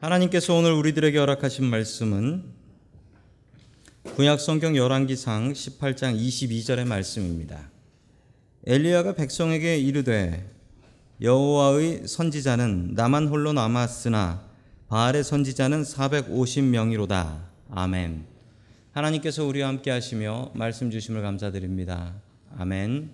하나님께서 0.00 0.54
오늘 0.54 0.72
우리들에게 0.74 1.18
허락하신 1.18 1.64
말씀은 1.64 2.44
구약 4.14 4.38
성경 4.38 4.76
열왕기상 4.76 5.52
18장 5.52 6.16
22절의 6.16 6.86
말씀입니다. 6.86 7.68
엘리야가 8.64 9.14
백성에게 9.14 9.76
이르되 9.78 10.48
여호와의 11.20 12.06
선지자는 12.06 12.94
나만 12.94 13.26
홀로 13.26 13.52
남았으나 13.52 14.48
바알의 14.86 15.24
선지자는 15.24 15.82
450명이로다. 15.82 17.40
아멘. 17.70 18.24
하나님께서 18.92 19.44
우리와 19.46 19.66
함께 19.66 19.90
하시며 19.90 20.52
말씀 20.54 20.92
주심을 20.92 21.22
감사드립니다. 21.22 22.14
아멘. 22.56 23.10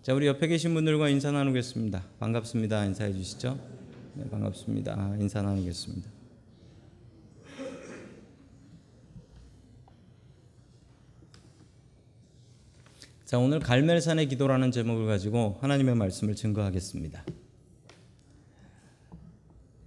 자, 0.00 0.14
우리 0.14 0.28
옆에 0.28 0.46
계신 0.46 0.72
분들과 0.72 1.10
인사 1.10 1.30
나누겠습니다. 1.30 2.04
반갑습니다. 2.18 2.86
인사해 2.86 3.12
주시죠. 3.12 3.81
네, 4.14 4.28
반갑습니다. 4.28 5.16
인사 5.20 5.40
나누겠습니다. 5.40 6.10
자, 13.24 13.38
오늘 13.38 13.58
갈멜산의 13.58 14.28
기도라는 14.28 14.70
제목을 14.70 15.06
가지고 15.06 15.56
하나님의 15.62 15.94
말씀을 15.94 16.34
증거하겠습니다. 16.34 17.24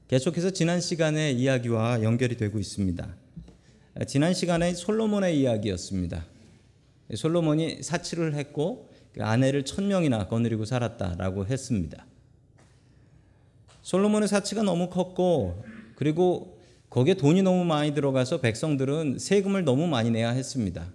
계속해서 0.08 0.50
지난 0.50 0.82
시간의 0.82 1.40
이야기와 1.40 2.02
연결이 2.02 2.36
되고 2.36 2.58
있습니다. 2.58 3.16
지난 4.08 4.34
시간에 4.34 4.74
솔로몬의 4.74 5.40
이야기였습니다. 5.40 6.26
솔로몬이 7.14 7.84
사치를 7.84 8.34
했고 8.34 8.90
그 9.14 9.24
아내를 9.24 9.66
천 9.66 9.88
명이나 9.88 10.28
거느리고 10.28 10.66
살았다라고 10.66 11.46
했습니다. 11.46 12.08
솔로몬의 13.86 14.28
사치가 14.28 14.64
너무 14.64 14.90
컸고 14.90 15.64
그리고 15.94 16.60
거기에 16.90 17.14
돈이 17.14 17.44
너무 17.44 17.64
많이 17.66 17.94
들어가서 17.94 18.42
백성들은 18.42 19.20
세금을 19.20 19.64
너무 19.64 19.86
많이 19.86 20.10
내야 20.10 20.32
했습니다. 20.32 20.88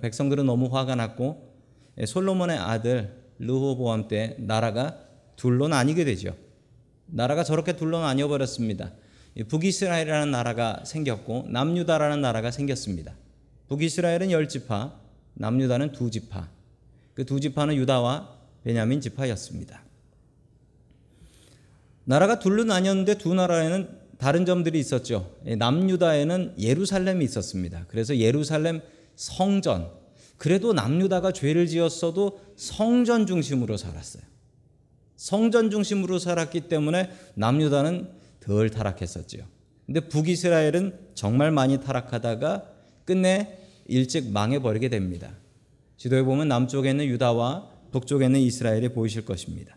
백성들은 0.00 0.46
너무 0.46 0.74
화가 0.74 0.94
났고 0.94 1.52
솔로몬의 2.02 2.56
아들 2.56 3.14
르호보암 3.38 4.08
때 4.08 4.36
나라가 4.38 4.96
둘로 5.36 5.68
나뉘게 5.68 6.06
되죠. 6.06 6.34
나라가 7.04 7.44
저렇게 7.44 7.76
둘로 7.76 8.00
나뉘어 8.00 8.28
버렸습니다. 8.28 8.92
북이스라엘이라는 9.46 10.30
나라가 10.30 10.82
생겼고 10.86 11.48
남유다라는 11.50 12.22
나라가 12.22 12.50
생겼습니다. 12.50 13.12
북이스라엘은 13.68 14.30
열 14.30 14.48
지파, 14.48 14.98
남유다는 15.34 15.92
두 15.92 16.10
지파. 16.10 16.48
그 17.12 17.26
두 17.26 17.38
지파는 17.38 17.74
유다와 17.76 18.34
베냐민 18.64 19.02
지파였습니다. 19.02 19.87
나라가 22.08 22.38
둘로 22.38 22.64
나뉘었는데 22.64 23.18
두 23.18 23.34
나라에는 23.34 23.86
다른 24.16 24.46
점들이 24.46 24.78
있었죠. 24.78 25.36
남유다에는 25.44 26.54
예루살렘이 26.58 27.22
있었습니다. 27.26 27.84
그래서 27.88 28.16
예루살렘 28.16 28.80
성전. 29.14 29.90
그래도 30.38 30.72
남유다가 30.72 31.32
죄를 31.32 31.66
지었어도 31.66 32.40
성전 32.56 33.26
중심으로 33.26 33.76
살았어요. 33.76 34.22
성전 35.16 35.70
중심으로 35.70 36.18
살았기 36.18 36.62
때문에 36.62 37.10
남유다는 37.34 38.08
덜 38.40 38.70
타락했었죠. 38.70 39.40
근데 39.84 40.00
북이스라엘은 40.00 40.98
정말 41.14 41.50
많이 41.50 41.78
타락하다가 41.78 42.70
끝내 43.04 43.58
일찍 43.84 44.30
망해버리게 44.30 44.88
됩니다. 44.88 45.34
지도에 45.98 46.22
보면 46.22 46.48
남쪽에는 46.48 47.04
유다와 47.04 47.68
북쪽에는 47.92 48.40
이스라엘이 48.40 48.94
보이실 48.94 49.26
것입니다. 49.26 49.76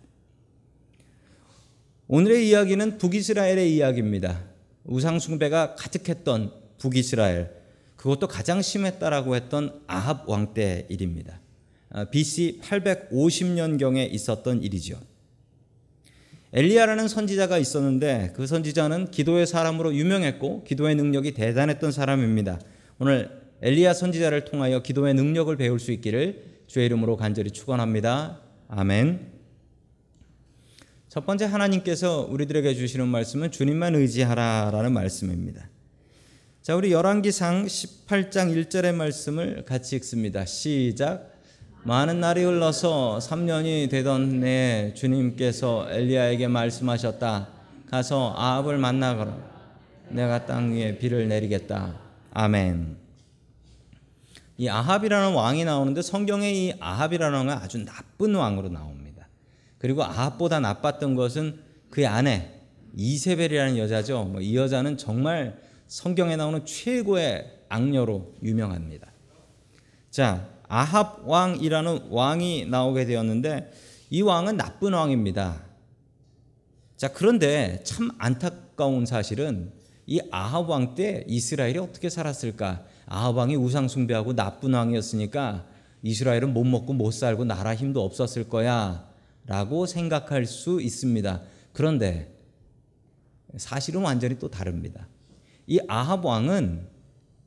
오늘의 2.13 2.49
이야기는 2.49 2.97
북이스라엘의 2.97 3.73
이야기입니다. 3.73 4.43
우상숭배가 4.83 5.75
가득했던 5.75 6.51
북이스라엘, 6.77 7.49
그것도 7.95 8.27
가장 8.27 8.61
심했다라고 8.61 9.33
했던 9.37 9.81
아합 9.87 10.27
왕 10.27 10.53
때 10.53 10.85
일입니다. 10.89 11.39
BC 12.11 12.59
850년경에 12.63 14.11
있었던 14.11 14.61
일이죠. 14.61 14.99
엘리야라는 16.51 17.07
선지자가 17.07 17.57
있었는데 17.57 18.33
그 18.35 18.45
선지자는 18.45 19.11
기도의 19.11 19.47
사람으로 19.47 19.95
유명했고 19.95 20.65
기도의 20.65 20.95
능력이 20.95 21.33
대단했던 21.33 21.93
사람입니다. 21.93 22.59
오늘 22.99 23.41
엘리야 23.61 23.93
선지자를 23.93 24.43
통하여 24.43 24.81
기도의 24.81 25.13
능력을 25.13 25.55
배울 25.55 25.79
수 25.79 25.93
있기를 25.93 26.43
주의 26.67 26.87
이름으로 26.87 27.15
간절히 27.15 27.51
축원합니다. 27.51 28.41
아멘. 28.67 29.30
첫 31.11 31.25
번째 31.25 31.43
하나님께서 31.43 32.25
우리들에게 32.29 32.73
주시는 32.73 33.05
말씀은 33.05 33.51
주님만 33.51 33.95
의지하라라는 33.95 34.93
말씀입니다. 34.93 35.67
자, 36.61 36.73
우리 36.77 36.93
열왕기상 36.93 37.65
18장 37.65 38.55
1절의 38.55 38.95
말씀을 38.95 39.65
같이 39.65 39.97
읽습니다. 39.97 40.45
시작. 40.45 41.33
많은 41.83 42.21
날이 42.21 42.45
흘러서 42.45 43.19
3년이 43.21 43.89
되던 43.89 44.39
내 44.39 44.93
주님께서 44.93 45.87
엘리야에게 45.91 46.47
말씀하셨다. 46.47 47.49
가서 47.89 48.33
아합을 48.37 48.77
만나거라. 48.77 49.37
내가 50.11 50.45
땅 50.45 50.71
위에 50.71 50.97
비를 50.97 51.27
내리겠다. 51.27 51.93
아멘. 52.31 52.95
이 54.55 54.69
아합이라는 54.69 55.33
왕이 55.33 55.65
나오는데 55.65 56.03
성경에 56.03 56.53
이 56.53 56.73
아합이라는 56.79 57.37
왕은 57.37 57.53
아주 57.53 57.83
나쁜 57.83 58.33
왕으로 58.33 58.69
나옵니다. 58.69 59.00
그리고 59.81 60.03
아합보다 60.03 60.59
나빴던 60.59 61.15
것은 61.15 61.59
그의 61.89 62.05
아내 62.05 62.51
이세벨이라는 62.95 63.77
여자죠. 63.79 64.25
뭐 64.25 64.39
이 64.39 64.55
여자는 64.55 64.97
정말 64.97 65.59
성경에 65.87 66.35
나오는 66.35 66.63
최고의 66.63 67.51
악녀로 67.67 68.35
유명합니다. 68.43 69.07
자, 70.11 70.47
아합 70.67 71.27
왕이라는 71.27 72.09
왕이 72.11 72.67
나오게 72.67 73.05
되었는데 73.05 73.71
이 74.11 74.21
왕은 74.21 74.57
나쁜 74.57 74.93
왕입니다. 74.93 75.63
자, 76.95 77.11
그런데 77.11 77.81
참 77.83 78.11
안타까운 78.19 79.07
사실은 79.07 79.71
이 80.05 80.21
아합 80.29 80.69
왕 80.69 80.93
때 80.93 81.23
이스라엘이 81.27 81.79
어떻게 81.79 82.09
살았을까? 82.09 82.85
아합 83.07 83.35
왕이 83.35 83.55
우상 83.55 83.87
숭배하고 83.87 84.35
나쁜 84.35 84.75
왕이었으니까 84.75 85.65
이스라엘은 86.03 86.53
못 86.53 86.65
먹고 86.65 86.93
못 86.93 87.11
살고 87.11 87.45
나라 87.45 87.73
힘도 87.73 88.03
없었을 88.05 88.47
거야 88.47 89.10
라고 89.45 89.85
생각할 89.85 90.45
수 90.45 90.81
있습니다. 90.81 91.41
그런데 91.73 92.33
사실은 93.57 94.01
완전히 94.01 94.37
또 94.39 94.49
다릅니다. 94.49 95.07
이 95.67 95.79
아합 95.87 96.25
왕은 96.25 96.87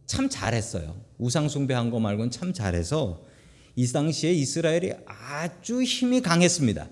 참 0.07 0.29
잘했어요. 0.29 0.97
우상 1.19 1.49
숭배한 1.49 1.91
거 1.91 2.01
말고는 2.01 2.31
참 2.31 2.53
잘해서 2.53 3.25
이 3.77 3.87
당시에 3.87 4.33
이스라엘이 4.33 4.93
아주 5.07 5.83
힘이 5.83 6.21
강했습니다. 6.21 6.89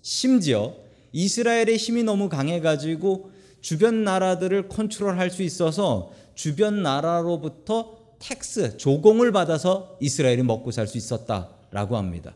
심지어 0.00 0.74
이스라엘의 1.12 1.76
힘이 1.76 2.02
너무 2.02 2.28
강해 2.28 2.60
가지고 2.60 3.30
주변 3.60 4.02
나라들을 4.02 4.68
컨트롤할 4.68 5.30
수 5.30 5.42
있어서 5.42 6.12
주변 6.34 6.82
나라로부터 6.82 7.98
tax, 8.18 8.76
조공을 8.78 9.32
받아서 9.32 9.96
이스라엘이 10.00 10.42
먹고 10.42 10.70
살 10.70 10.86
수 10.86 10.96
있었다라고 10.96 11.96
합니다. 11.96 12.34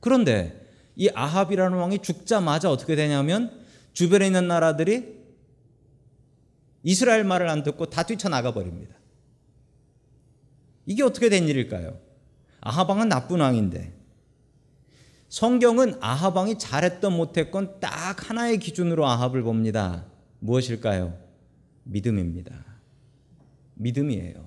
그런데 0.00 0.63
이 0.96 1.08
아합이라는 1.08 1.76
왕이 1.76 2.00
죽자마자 2.00 2.70
어떻게 2.70 2.96
되냐면 2.96 3.64
주변에 3.92 4.26
있는 4.26 4.48
나라들이 4.48 5.24
이스라엘 6.82 7.24
말을 7.24 7.48
안 7.48 7.62
듣고 7.62 7.86
다 7.86 8.02
뛰쳐나가 8.02 8.52
버립니다. 8.52 8.94
이게 10.86 11.02
어떻게 11.02 11.28
된 11.28 11.48
일일까요? 11.48 11.98
아하방은 12.60 13.08
나쁜 13.08 13.40
왕인데 13.40 13.92
성경은 15.28 15.96
아하방이 16.00 16.58
잘했던 16.58 17.12
못했건 17.16 17.80
딱 17.80 18.30
하나의 18.30 18.58
기준으로 18.58 19.06
아합을 19.06 19.42
봅니다. 19.42 20.04
무엇일까요? 20.38 21.18
믿음입니다. 21.84 22.64
믿음이에요. 23.74 24.46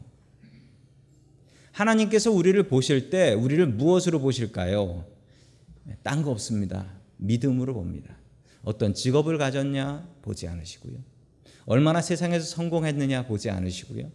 하나님께서 1.72 2.32
우리를 2.32 2.62
보실 2.68 3.10
때 3.10 3.34
우리를 3.34 3.66
무엇으로 3.68 4.20
보실까요? 4.20 5.06
딴 6.04 6.24
거 6.24 6.32
없습니다. 6.32 6.86
믿음으로 7.18 7.74
봅니다. 7.74 8.18
어떤 8.64 8.94
직업을 8.94 9.38
가졌냐 9.38 10.08
보지 10.22 10.48
않으시고요. 10.48 10.98
얼마나 11.66 12.02
세상에서 12.02 12.46
성공했느냐 12.46 13.28
보지 13.28 13.50
않으시고요. 13.50 14.10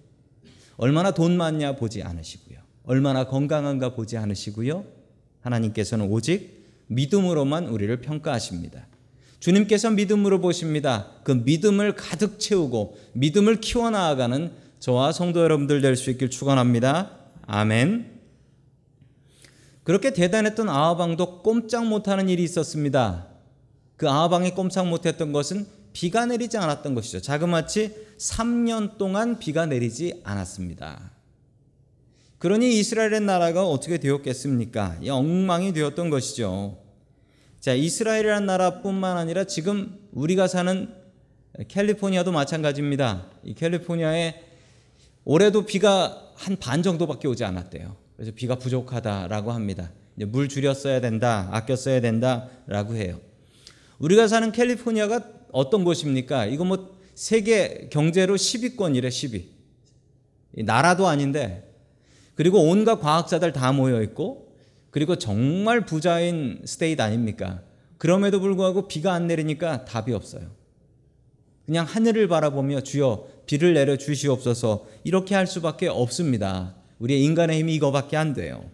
얼마나 0.77 1.13
돈 1.13 1.37
많냐 1.37 1.77
보지 1.77 2.03
않으시고요. 2.03 2.59
얼마나 2.85 3.25
건강한가 3.25 3.95
보지 3.95 4.17
않으시고요. 4.17 4.85
하나님께서는 5.41 6.11
오직 6.11 6.67
믿음으로만 6.89 7.69
우리를 7.69 8.01
평가하십니다. 8.01 8.87
주님께서 9.41 9.91
믿음으로 9.91 10.41
보십니다. 10.41 11.11
그 11.25 11.33
믿음을 11.33 11.97
가득 11.97 12.39
채우고 12.39 12.97
믿음을 13.15 13.61
키워나가는 13.61 14.53
저와 14.79 15.13
성도 15.13 15.41
여러분들 15.43 15.81
될 15.81 15.97
수 15.97 16.11
있길 16.11 16.31
축원합니다. 16.31 17.19
아멘. 17.47 18.12
그렇게 19.85 20.13
대단했던 20.13 20.69
아하방도 20.69 21.43
꼼짝 21.43 21.87
못하는 21.87 22.29
일이 22.29 22.43
있었습니다. 22.45 23.29
그 23.97 24.09
아하방이 24.09 24.53
꼼짝 24.53 24.89
못했던 24.89 25.33
것은 25.33 25.67
비가 25.93 26.25
내리지 26.27 26.57
않았던 26.57 26.95
것이죠. 26.95 27.21
자그마치 27.21 27.95
3년 28.19 28.97
동안 28.97 29.39
비가 29.39 29.67
내리지 29.67 30.21
않았습니다. 30.25 31.11
그러니 32.39 32.79
이스라엘의 32.79 33.21
나라가 33.21 33.67
어떻게 33.67 33.99
되었겠습니까? 33.99 34.99
엉망이 35.09 35.73
되었던 35.73 36.11
것이죠. 36.11 36.79
자, 37.61 37.75
이스라엘이라는 37.75 38.47
나라뿐만 38.47 39.17
아니라 39.17 39.45
지금 39.45 39.99
우리가 40.13 40.49
사는 40.49 40.93
캘리포니아도 41.69 42.33
마찬가지입니다. 42.33 43.31
이 43.45 43.55
캘리포니아에 43.55 44.43
올해도 45.25 45.67
비가 45.67 46.33
한 46.35 46.57
반 46.57 46.83
정도밖에 46.83 47.29
오지 47.29 47.45
않았대요. 47.45 48.02
그래서 48.23 48.37
비가 48.37 48.55
부족하다라고 48.55 49.51
합니다. 49.51 49.91
물 50.15 50.49
줄였어야 50.49 51.01
된다, 51.01 51.49
아껴 51.51 51.75
써야 51.75 52.01
된다라고 52.01 52.95
해요. 52.95 53.19
우리가 53.99 54.29
사는 54.29 54.53
캘리포니아가 54.53 55.25
어떤 55.51 55.83
곳입니까? 55.83 56.47
이거 56.47 56.65
뭐 56.65 56.97
세계 57.17 57.89
경제로 57.91 58.37
10위권이래 58.37 59.09
10위. 59.09 59.47
나라도 60.65 61.09
아닌데 61.09 61.69
그리고 62.37 62.63
온갖 62.63 63.01
과학자들 63.01 63.53
다 63.53 63.73
모여 63.73 64.01
있고 64.05 64.55
그리고 64.91 65.17
정말 65.17 65.85
부자인 65.85 66.63
state 66.65 67.03
아닙니까? 67.03 67.63
그럼에도 67.99 68.39
불구하고 68.39 68.87
비가 68.87 69.15
안 69.15 69.27
내리니까 69.27 69.85
답이 69.85 70.13
없어요. 70.13 70.49
그냥 71.67 71.87
하늘을 71.87 72.29
바라보며 72.29 72.83
주여 72.83 73.27
비를 73.47 73.75
내려 73.75 73.97
주시옵소서 73.97 74.87
이렇게 75.03 75.35
할 75.35 75.49
수밖에 75.49 75.89
없습니다. 75.89 76.77
우리의 77.03 77.25
인간의 77.25 77.59
힘이 77.59 77.75
이거밖에 77.75 78.17
안 78.17 78.33
돼요. 78.33 78.71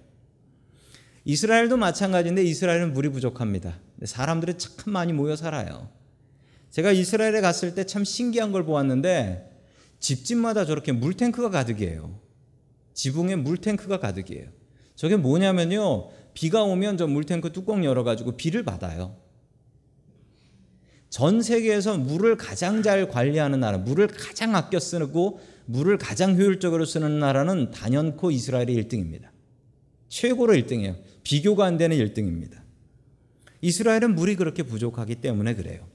이스라엘도 1.25 1.79
마찬가지인데 1.79 2.43
이스라엘은 2.45 2.93
물이 2.93 3.09
부족합니다. 3.09 3.79
사람들이 4.05 4.59
참 4.59 4.93
많이 4.93 5.15
모여 5.15 5.35
살아요. 5.35 5.89
제가 6.71 6.93
이스라엘에 6.93 7.41
갔을 7.41 7.75
때 7.75 7.85
참 7.85 8.05
신기한 8.05 8.53
걸 8.53 8.65
보았는데 8.65 9.51
집집마다 9.99 10.67
저렇게 10.67 10.93
물탱크가 10.93 11.49
가득이에요. 11.49 12.21
지붕에 12.93 13.37
물탱크가 13.37 13.99
가득이에요. 13.99 14.49
저게 14.95 15.17
뭐냐면요. 15.17 16.11
비가 16.35 16.63
오면 16.65 16.99
저 16.99 17.07
물탱크 17.07 17.53
뚜껑 17.53 17.83
열어가지고 17.85 18.37
비를 18.37 18.63
받아요. 18.63 19.17
전 21.09 21.41
세계에서 21.41 21.97
물을 21.97 22.37
가장 22.37 22.83
잘 22.83 23.09
관리하는 23.09 23.61
나라, 23.61 23.79
물을 23.79 24.07
가장 24.07 24.55
아껴 24.55 24.79
쓰고 24.79 25.41
물을 25.70 25.99
가장 25.99 26.35
효율적으로 26.35 26.87
쓰는 26.87 27.19
나라는 27.19 27.73
단연코 27.73 28.31
이스라엘이 28.31 28.75
1등입니다. 28.75 29.29
최고로 30.09 30.55
1등이에요. 30.55 30.97
비교가 31.23 31.67
안 31.67 31.76
되는 31.76 31.94
1등입니다. 31.94 32.62
이스라엘은 33.61 34.15
물이 34.15 34.37
그렇게 34.37 34.62
부족하기 34.62 35.17
때문에 35.17 35.55
그래요. 35.55 35.87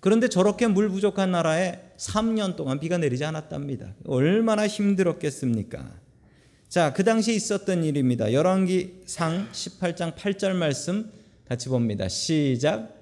그런데 0.00 0.26
저렇게 0.26 0.66
물 0.66 0.88
부족한 0.88 1.30
나라에 1.30 1.78
3년 1.96 2.56
동안 2.56 2.80
비가 2.80 2.98
내리지 2.98 3.24
않았답니다. 3.24 3.94
얼마나 4.04 4.66
힘들었겠습니까? 4.66 5.88
자, 6.68 6.92
그 6.92 7.04
당시 7.04 7.36
있었던 7.36 7.84
일입니다. 7.84 8.32
열왕기 8.32 9.02
상 9.06 9.46
18장 9.52 10.16
8절 10.16 10.54
말씀 10.56 11.08
같이 11.48 11.68
봅니다. 11.68 12.08
시작. 12.08 12.96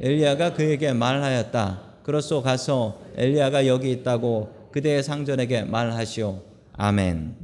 엘리야가 0.00 0.54
그에게 0.54 0.94
말하였다. 0.94 1.96
그렇소 2.04 2.40
가서 2.40 3.02
엘리야가 3.16 3.66
여기 3.66 3.90
있다고 3.90 4.55
그대의 4.76 5.02
상전에게 5.02 5.62
말하시오. 5.64 6.42
아멘. 6.74 7.34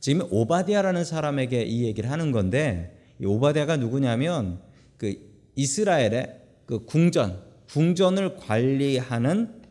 지금 0.00 0.28
오바디아라는 0.30 1.02
사람에게 1.02 1.62
이 1.62 1.84
얘기를 1.84 2.10
하는 2.10 2.30
건데 2.30 2.94
이 3.18 3.24
오바디아가 3.24 3.78
누구냐면 3.78 4.60
그 4.98 5.14
이스라엘의 5.56 6.42
그 6.66 6.84
궁전 6.84 7.42
궁전을 7.70 8.36
관리하는 8.36 9.62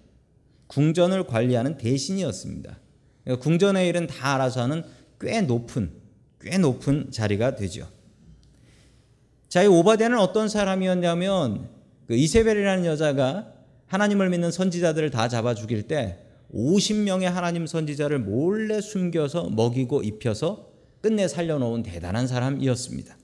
궁전을 0.66 1.28
관리하는 1.28 1.78
대신이었습니다. 1.78 2.80
그러니까 3.26 3.44
궁전의 3.44 3.88
일은 3.88 4.08
다 4.08 4.34
알아서 4.34 4.64
하는 4.64 4.84
꽤 5.22 5.42
높은 5.42 5.92
꽤 6.42 6.58
높은 6.58 7.12
자리가 7.12 7.58
되죠. 7.58 7.88
자, 9.50 9.62
이 9.62 9.68
오바데는 9.68 10.18
어떤 10.18 10.50
사람이었냐면 10.50 11.70
그 12.08 12.16
이세벨이라는 12.16 12.86
여자가 12.86 13.54
하나님을 13.86 14.32
믿는 14.32 14.50
선지자들을 14.50 15.12
다 15.12 15.28
잡아 15.28 15.54
죽일 15.54 15.84
때 15.84 16.26
50명의 16.54 17.24
하나님 17.24 17.68
선지자를 17.68 18.20
몰래 18.20 18.82
숨겨서 18.82 19.50
먹이고 19.50 20.04
입혀서 20.04 20.70
끝내 21.02 21.28
살려놓은 21.28 21.84
대단한 21.84 22.28
사람이었습니다. 22.28 23.18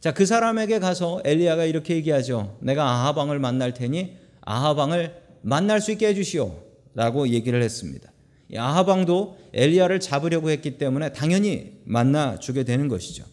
자, 0.00 0.14
그 0.14 0.26
사람에게 0.26 0.78
가서 0.78 1.22
엘리야가 1.24 1.64
이렇게 1.64 1.96
얘기하죠. 1.96 2.58
내가 2.60 2.84
아하방을 2.84 3.38
만날 3.38 3.74
테니 3.74 4.16
아하방을 4.42 5.22
만날 5.42 5.80
수 5.80 5.92
있게 5.92 6.08
해주시오. 6.08 6.68
라고 6.94 7.28
얘기를 7.28 7.62
했습니다. 7.62 8.10
아하방도 8.56 9.38
엘리야를 9.52 10.00
잡으려고 10.00 10.50
했기 10.50 10.78
때문에 10.78 11.12
당연히 11.12 11.80
만나 11.84 12.38
주게 12.38 12.64
되는 12.64 12.88
것이죠. 12.88 13.24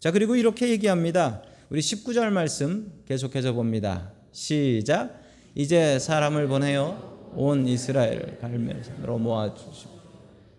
자, 0.00 0.10
그리고 0.10 0.36
이렇게 0.36 0.68
얘기합니다. 0.68 1.42
우리 1.70 1.80
19절 1.80 2.30
말씀 2.30 2.92
계속해서 3.06 3.52
봅니다. 3.52 4.12
시작. 4.32 5.20
이제 5.54 5.98
사람을 5.98 6.48
보내어 6.48 7.15
온 7.36 7.68
이스라엘 7.68 8.38
갈멜산으로 8.38 9.18
모아 9.18 9.54
주시고 9.54 9.96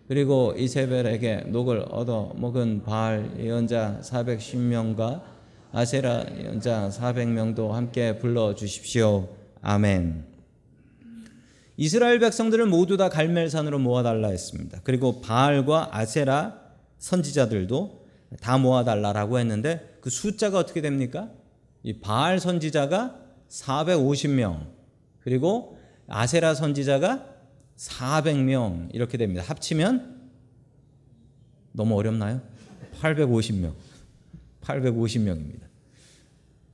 그리고 0.06 0.54
이세벨에게 0.56 1.44
녹을 1.48 1.84
얻어 1.90 2.32
먹은 2.36 2.82
바알 2.84 3.32
예언자 3.38 4.00
410명과 4.02 5.22
아세라 5.72 6.24
예언자 6.38 6.88
400명도 6.88 7.70
함께 7.70 8.18
불러 8.18 8.54
주십시오. 8.54 9.28
아멘. 9.60 10.24
이스라엘 11.76 12.18
백성들을 12.20 12.66
모두 12.66 12.96
다 12.96 13.08
갈멜산으로 13.08 13.78
모아달라 13.78 14.28
했습니다. 14.28 14.80
그리고 14.82 15.20
바알과 15.20 15.96
아세라 15.96 16.58
선지자들도 16.98 18.06
다 18.40 18.56
모아달라라고 18.58 19.38
했는데 19.38 19.98
그 20.00 20.10
숫자가 20.10 20.58
어떻게 20.58 20.80
됩니까? 20.80 21.28
이 21.82 22.00
바알 22.00 22.40
선지자가 22.40 23.16
450명 23.48 24.66
그리고 25.20 25.77
아세라 26.08 26.54
선지자가 26.54 27.24
400명 27.76 28.88
이렇게 28.92 29.16
됩니다. 29.16 29.42
합치면 29.46 30.18
너무 31.72 31.96
어렵나요? 31.96 32.40
850명. 33.00 33.74
850명입니다. 34.62 35.60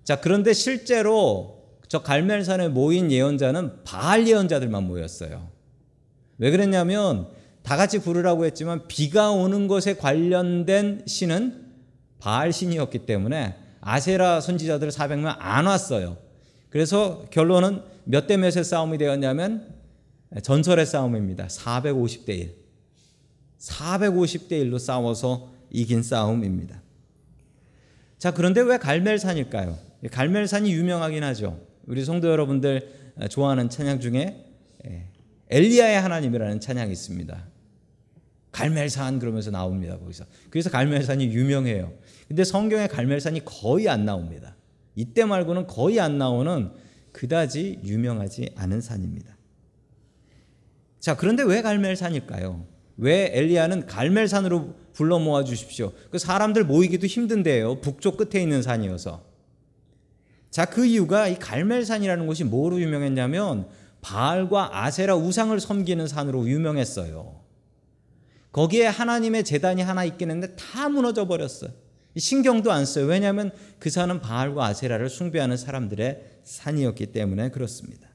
자, 0.03 0.21
그런데 0.21 0.53
실제로 0.53 1.63
저 1.89 2.03
갈멜산에 2.03 2.69
모인 2.69 3.13
예언자는 3.13 3.85
바알 3.85 4.27
예언자들만 4.27 4.85
모였어요. 4.85 5.49
왜 6.39 6.51
그랬냐면 6.51 7.29
다 7.63 7.77
같이 7.77 8.01
부르라고 8.01 8.45
했지만 8.45 8.87
비가 8.89 9.31
오는 9.31 9.69
것에 9.69 9.97
관련된 9.97 11.05
신은 11.07 11.73
바알 12.19 12.53
신이었기 12.53 13.01
때문에 13.07 13.57
아세라 13.81 14.41
선지자들 14.41 14.89
400명 14.89 15.37
안 15.39 15.67
왔어요. 15.67 16.17
그래서 16.71 17.25
결론은 17.31 17.83
몇 18.05 18.27
대 18.27 18.37
몇의 18.37 18.65
싸움이 18.65 18.99
되었냐면 18.99 19.75
전설의 20.43 20.87
싸움입니다. 20.87 21.47
450대 21.47 22.29
1. 22.31 22.55
450대 23.59 24.53
1로 24.53 24.79
싸워서 24.79 25.53
이긴 25.71 26.03
싸움입니다. 26.03 26.83
자, 28.19 28.33
그런데 28.33 28.61
왜 28.61 28.79
갈멜산일까요? 28.79 29.79
갈멜산이 30.11 30.73
유명하긴 30.73 31.23
하죠. 31.25 31.61
우리 31.87 32.05
성도 32.05 32.29
여러분들 32.29 33.15
좋아하는 33.31 33.69
찬양 33.71 34.01
중에 34.01 34.45
엘리야의 35.51 36.01
하나님이라는 36.01 36.61
찬양이 36.61 36.93
있습니다. 36.93 37.47
갈멜산 38.53 39.19
그러면서 39.19 39.51
나옵니다. 39.51 39.99
거기서. 39.99 40.25
그래서 40.51 40.71
갈멜산이 40.71 41.27
유명해요. 41.27 41.93
근데 42.29 42.45
성경에 42.45 42.87
갈멜산이 42.87 43.45
거의 43.45 43.89
안 43.89 44.05
나옵니다. 44.05 44.57
이때 44.95 45.25
말고는 45.25 45.67
거의 45.67 46.01
안 46.01 46.19
나오는 46.19 46.71
그다지 47.15 47.81
유명하지 47.85 48.51
않은 48.57 48.81
산입니다. 48.81 49.37
자, 51.01 51.17
그런데 51.17 51.43
왜 51.45 51.63
갈멜산일까요? 51.63 52.67
왜 52.97 53.31
엘리야는 53.33 53.87
갈멜산으로 53.87 54.75
불러 54.93 55.19
모아 55.19 55.45
주십시오. 55.45 55.93
그 56.11 56.19
사람들 56.19 56.65
모이기도 56.65 57.07
힘든데요. 57.07 57.81
북쪽 57.81 58.17
끝에 58.17 58.43
있는 58.43 58.63
산이어서. 58.63 59.25
자, 60.51 60.65
그 60.65 60.85
이유가 60.85 61.29
이 61.29 61.39
갈멜산이라는 61.39 62.27
곳이 62.27 62.45
뭐로 62.45 62.81
유명했냐면 62.81 63.69
바알과 64.01 64.85
아세라 64.85 65.17
우상을 65.17 65.59
섬기는 65.59 66.07
산으로 66.09 66.49
유명했어요. 66.49 67.41
거기에 68.53 68.87
하나님의 68.87 69.45
재단이 69.45 69.83
하나 69.83 70.05
있긴 70.05 70.31
했는데 70.31 70.57
다 70.57 70.89
무너져 70.89 71.27
버렸어요. 71.27 71.71
신경도 72.17 72.71
안 72.71 72.87
써요. 72.87 73.07
왜냐하면 73.07 73.51
그 73.79 73.91
산은 73.91 74.21
바알과 74.21 74.67
아세라를 74.67 75.09
숭배하는 75.09 75.57
사람들의 75.57 76.41
산이었기 76.45 77.07
때문에 77.07 77.51
그렇습니다. 77.51 78.09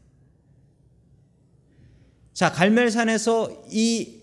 자, 2.34 2.52
갈멜산에서 2.52 3.66
이 3.70 4.22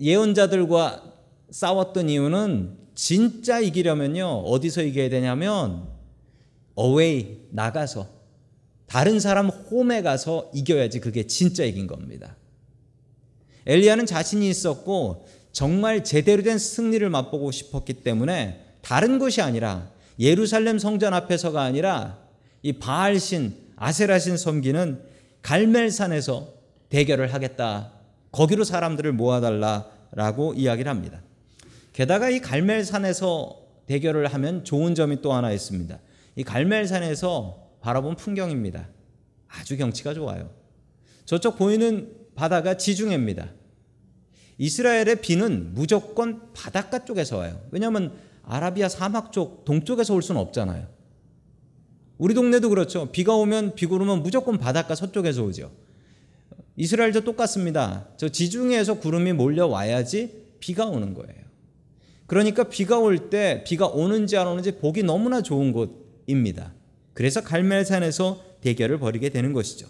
예언자들과 0.00 1.14
싸웠던 1.50 2.08
이유는 2.08 2.76
진짜 2.94 3.58
이기려면요. 3.58 4.26
어디서 4.26 4.82
이겨야 4.82 5.08
되냐면 5.08 5.88
어웨이 6.74 7.48
나가서 7.50 8.08
다른 8.86 9.18
사람 9.18 9.48
홈에 9.48 10.02
가서 10.02 10.50
이겨야지 10.54 11.00
그게 11.00 11.26
진짜 11.26 11.64
이긴 11.64 11.86
겁니다. 11.86 12.36
엘리야는 13.66 14.06
자신이 14.06 14.48
있었고 14.48 15.26
정말 15.50 16.04
제대로 16.04 16.42
된 16.42 16.58
승리를 16.58 17.08
맛보고 17.08 17.50
싶었기 17.50 17.94
때문에 17.94 18.65
다른 18.86 19.18
곳이 19.18 19.42
아니라 19.42 19.90
예루살렘 20.20 20.78
성전 20.78 21.12
앞에서가 21.12 21.60
아니라 21.60 22.18
이 22.62 22.74
바알신 22.74 23.52
아세라신 23.74 24.36
섬기는 24.36 25.02
갈멜산에서 25.42 26.54
대결을 26.88 27.34
하겠다. 27.34 27.90
거기로 28.30 28.62
사람들을 28.62 29.12
모아달라라고 29.12 30.54
이야기를 30.54 30.88
합니다. 30.88 31.20
게다가 31.94 32.30
이 32.30 32.38
갈멜산에서 32.38 33.60
대결을 33.86 34.28
하면 34.28 34.62
좋은 34.62 34.94
점이 34.94 35.20
또 35.20 35.32
하나 35.32 35.50
있습니다. 35.50 35.98
이 36.36 36.44
갈멜산에서 36.44 37.58
바라본 37.80 38.14
풍경입니다. 38.14 38.86
아주 39.48 39.76
경치가 39.76 40.14
좋아요. 40.14 40.48
저쪽 41.24 41.58
보이는 41.58 42.12
바다가 42.36 42.76
지중해입니다. 42.76 43.48
이스라엘의 44.58 45.22
비는 45.22 45.74
무조건 45.74 46.52
바닷가 46.52 47.04
쪽에서 47.04 47.38
와요. 47.38 47.60
왜냐하면 47.72 48.12
아라비아 48.46 48.88
사막 48.88 49.32
쪽 49.32 49.64
동쪽에서 49.64 50.14
올 50.14 50.22
수는 50.22 50.40
없잖아요. 50.40 50.86
우리 52.18 52.32
동네도 52.34 52.70
그렇죠. 52.70 53.10
비가 53.12 53.34
오면 53.34 53.74
비구름은 53.74 54.22
무조건 54.22 54.58
바닷가 54.58 54.94
서쪽에서 54.94 55.44
오죠. 55.44 55.70
이스라엘도 56.76 57.24
똑같습니다. 57.24 58.08
저 58.16 58.28
지중해에서 58.28 59.00
구름이 59.00 59.32
몰려와야지 59.34 60.56
비가 60.60 60.86
오는 60.86 61.12
거예요. 61.14 61.44
그러니까 62.26 62.64
비가 62.64 62.98
올 62.98 63.30
때 63.30 63.62
비가 63.66 63.86
오는지 63.86 64.36
안 64.36 64.46
오는지 64.46 64.76
보기 64.78 65.02
너무나 65.02 65.42
좋은 65.42 65.72
곳입니다. 65.72 66.72
그래서 67.12 67.42
갈멜산에서 67.42 68.40
대결을 68.60 68.98
벌이게 68.98 69.28
되는 69.28 69.52
것이죠. 69.52 69.86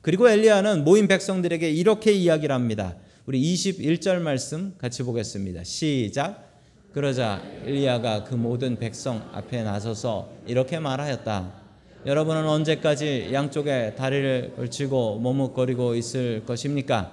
그리고 0.00 0.28
엘리야는 0.28 0.84
모인 0.84 1.06
백성들에게 1.08 1.70
이렇게 1.70 2.12
이야기를 2.12 2.54
합니다. 2.54 2.96
우리 3.26 3.40
21절 3.40 4.20
말씀 4.20 4.74
같이 4.78 5.02
보겠습니다. 5.02 5.64
시작. 5.64 6.51
그러자 6.92 7.42
엘리야가 7.64 8.24
그 8.24 8.34
모든 8.34 8.76
백성 8.76 9.26
앞에 9.32 9.62
나서서 9.62 10.30
이렇게 10.46 10.78
말하였다. 10.78 11.62
여러분은 12.04 12.46
언제까지 12.46 13.30
양쪽에 13.32 13.94
다리를 13.94 14.54
걸치고 14.56 15.20
머뭇거리고 15.20 15.94
있을 15.94 16.44
것입니까? 16.44 17.12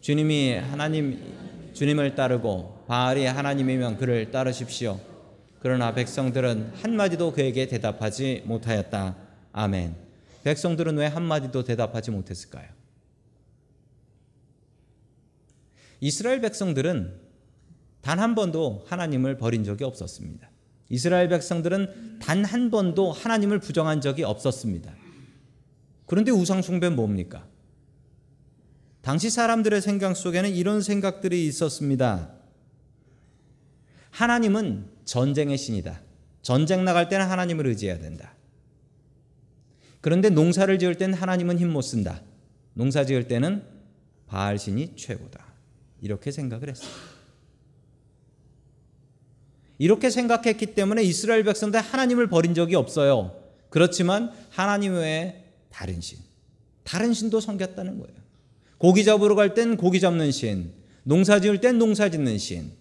주님이 0.00 0.54
하나님 0.54 1.70
주님을 1.74 2.16
따르고 2.16 2.84
바알이 2.88 3.26
하나님이면 3.26 3.98
그를 3.98 4.32
따르십시오. 4.32 4.98
그러나 5.60 5.94
백성들은 5.94 6.72
한마디도 6.82 7.32
그에게 7.32 7.66
대답하지 7.66 8.42
못하였다. 8.46 9.16
아멘. 9.52 9.94
백성들은 10.42 10.96
왜 10.96 11.06
한마디도 11.06 11.62
대답하지 11.62 12.10
못했을까요? 12.10 12.66
이스라엘 16.00 16.40
백성들은 16.40 17.29
단 18.02 18.18
한 18.18 18.34
번도 18.34 18.84
하나님을 18.86 19.36
버린 19.36 19.64
적이 19.64 19.84
없었습니다. 19.84 20.48
이스라엘 20.88 21.28
백성들은 21.28 22.18
단 22.20 22.44
한 22.44 22.70
번도 22.70 23.12
하나님을 23.12 23.60
부정한 23.60 24.00
적이 24.00 24.24
없었습니다. 24.24 24.92
그런데 26.06 26.30
우상숭배는 26.32 26.96
뭡니까? 26.96 27.46
당시 29.02 29.30
사람들의 29.30 29.80
생각 29.80 30.16
속에는 30.16 30.50
이런 30.50 30.82
생각들이 30.82 31.46
있었습니다. 31.46 32.32
하나님은 34.10 34.86
전쟁의 35.04 35.56
신이다. 35.56 36.00
전쟁 36.42 36.84
나갈 36.84 37.08
때는 37.08 37.26
하나님을 37.26 37.66
의지해야 37.66 37.98
된다. 37.98 38.34
그런데 40.00 40.30
농사를 40.30 40.78
지을 40.78 40.96
때는 40.96 41.14
하나님은 41.14 41.58
힘 41.58 41.70
못 41.70 41.82
쓴다. 41.82 42.22
농사 42.74 43.04
지을 43.04 43.28
때는 43.28 43.62
바알 44.26 44.58
신이 44.58 44.96
최고다. 44.96 45.44
이렇게 46.00 46.30
생각을 46.30 46.70
했어요. 46.70 46.90
이렇게 49.80 50.10
생각했기 50.10 50.74
때문에 50.74 51.02
이스라엘 51.02 51.42
백성들 51.42 51.80
하나님을 51.80 52.28
버린 52.28 52.52
적이 52.52 52.74
없어요. 52.74 53.34
그렇지만 53.70 54.30
하나님 54.50 54.92
외에 54.92 55.42
다른 55.70 56.02
신, 56.02 56.18
다른 56.84 57.14
신도 57.14 57.40
섬겼다는 57.40 57.98
거예요. 57.98 58.14
고기 58.76 59.04
잡으러 59.04 59.34
갈 59.34 59.54
땐 59.54 59.78
고기 59.78 59.98
잡는 59.98 60.32
신, 60.32 60.74
농사 61.02 61.40
지을 61.40 61.62
땐 61.62 61.78
농사 61.78 62.10
짓는 62.10 62.36
신. 62.36 62.72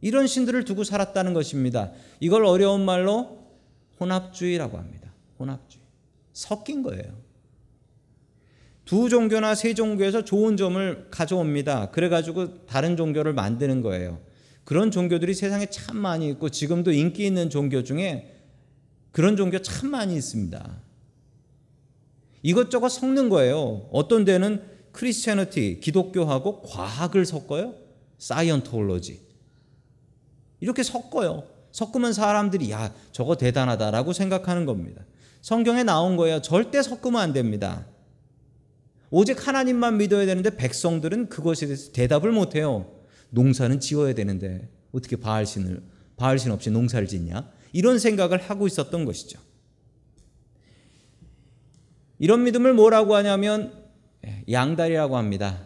이런 0.00 0.26
신들을 0.26 0.64
두고 0.64 0.84
살았다는 0.84 1.34
것입니다. 1.34 1.92
이걸 2.18 2.46
어려운 2.46 2.82
말로 2.82 3.44
혼합주의라고 4.00 4.78
합니다. 4.78 5.12
혼합주의. 5.38 5.84
섞인 6.32 6.82
거예요. 6.82 7.12
두 8.86 9.10
종교나 9.10 9.54
세 9.54 9.74
종교에서 9.74 10.24
좋은 10.24 10.56
점을 10.56 11.08
가져옵니다. 11.10 11.90
그래가지고 11.90 12.64
다른 12.64 12.96
종교를 12.96 13.34
만드는 13.34 13.82
거예요. 13.82 14.18
그런 14.64 14.90
종교들이 14.90 15.34
세상에 15.34 15.66
참 15.66 15.96
많이 15.96 16.28
있고 16.30 16.48
지금도 16.48 16.92
인기 16.92 17.26
있는 17.26 17.50
종교 17.50 17.82
중에 17.82 18.36
그런 19.10 19.36
종교 19.36 19.60
참 19.60 19.90
많이 19.90 20.16
있습니다. 20.16 20.80
이것저것 22.42 22.88
섞는 22.88 23.28
거예요. 23.28 23.88
어떤 23.92 24.24
데는 24.24 24.62
크리스천티 24.92 25.80
기독교하고 25.80 26.62
과학을 26.62 27.24
섞어요. 27.24 27.74
사이언톨로지. 28.18 29.20
이렇게 30.60 30.82
섞어요. 30.82 31.44
섞으면 31.72 32.12
사람들이 32.12 32.70
야, 32.70 32.94
저거 33.10 33.36
대단하다라고 33.36 34.12
생각하는 34.12 34.66
겁니다. 34.66 35.02
성경에 35.40 35.82
나온 35.82 36.16
거예요. 36.16 36.40
절대 36.40 36.82
섞으면 36.82 37.20
안 37.20 37.32
됩니다. 37.32 37.86
오직 39.10 39.46
하나님만 39.46 39.98
믿어야 39.98 40.24
되는데 40.24 40.56
백성들은 40.56 41.28
그것에 41.28 41.66
대해서 41.66 41.92
대답을 41.92 42.32
못 42.32 42.54
해요. 42.54 43.01
농사는 43.32 43.80
지어야 43.80 44.14
되는데 44.14 44.68
어떻게 44.92 45.16
바알 45.16 45.46
신을 45.46 45.82
바알 46.16 46.38
신 46.38 46.52
없이 46.52 46.70
농사를 46.70 47.08
짓냐? 47.08 47.50
이런 47.72 47.98
생각을 47.98 48.38
하고 48.38 48.66
있었던 48.66 49.04
것이죠. 49.04 49.40
이런 52.18 52.44
믿음을 52.44 52.74
뭐라고 52.74 53.16
하냐면 53.16 53.72
양다리라고 54.50 55.16
합니다. 55.16 55.60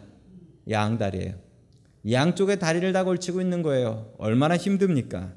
양다리예요. 0.69 1.35
양쪽에 2.09 2.55
다리를 2.55 2.91
다 2.93 3.03
걸치고 3.03 3.41
있는 3.41 3.61
거예요. 3.61 4.13
얼마나 4.17 4.55
힘듭니까? 4.55 5.33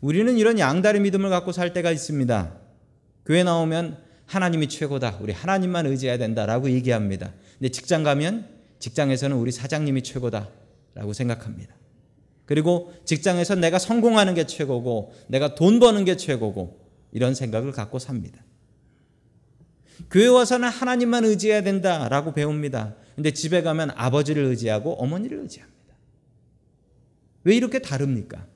우리는 0.00 0.36
이런 0.36 0.58
양다리 0.58 1.00
믿음을 1.00 1.30
갖고 1.30 1.52
살 1.52 1.72
때가 1.72 1.92
있습니다. 1.92 2.58
교회 3.24 3.44
나오면 3.44 3.98
하나님이 4.26 4.68
최고다. 4.68 5.18
우리 5.20 5.32
하나님만 5.32 5.86
의지해야 5.86 6.18
된다라고 6.18 6.70
얘기합니다. 6.70 7.32
근데 7.58 7.68
직장 7.68 8.02
가면 8.02 8.48
직장에서는 8.80 9.36
우리 9.36 9.52
사장님이 9.52 10.02
최고다 10.02 10.48
라고 10.94 11.12
생각합니다. 11.12 11.74
그리고 12.46 12.92
직장에서 13.04 13.54
내가 13.54 13.78
성공하는 13.78 14.34
게 14.34 14.46
최고고 14.46 15.12
내가 15.28 15.54
돈 15.54 15.78
버는 15.78 16.04
게 16.04 16.16
최고고 16.16 16.80
이런 17.12 17.34
생각을 17.34 17.72
갖고 17.72 17.98
삽니다. 17.98 18.42
교회 20.10 20.26
와서는 20.26 20.68
하나님만 20.68 21.24
의지해야 21.24 21.62
된다라고 21.62 22.32
배웁니다. 22.32 22.96
근데 23.14 23.30
집에 23.32 23.62
가면 23.62 23.90
아버지를 23.94 24.44
의지하고 24.44 24.94
어머니를 24.94 25.38
의지합니다. 25.38 25.78
왜 27.44 27.56
이렇게 27.56 27.78
다릅니까? 27.80 28.46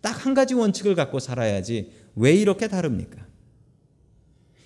딱 0.00 0.24
한 0.24 0.34
가지 0.34 0.54
원칙을 0.54 0.94
갖고 0.94 1.18
살아야지 1.18 1.92
왜 2.16 2.32
이렇게 2.34 2.68
다릅니까? 2.68 3.26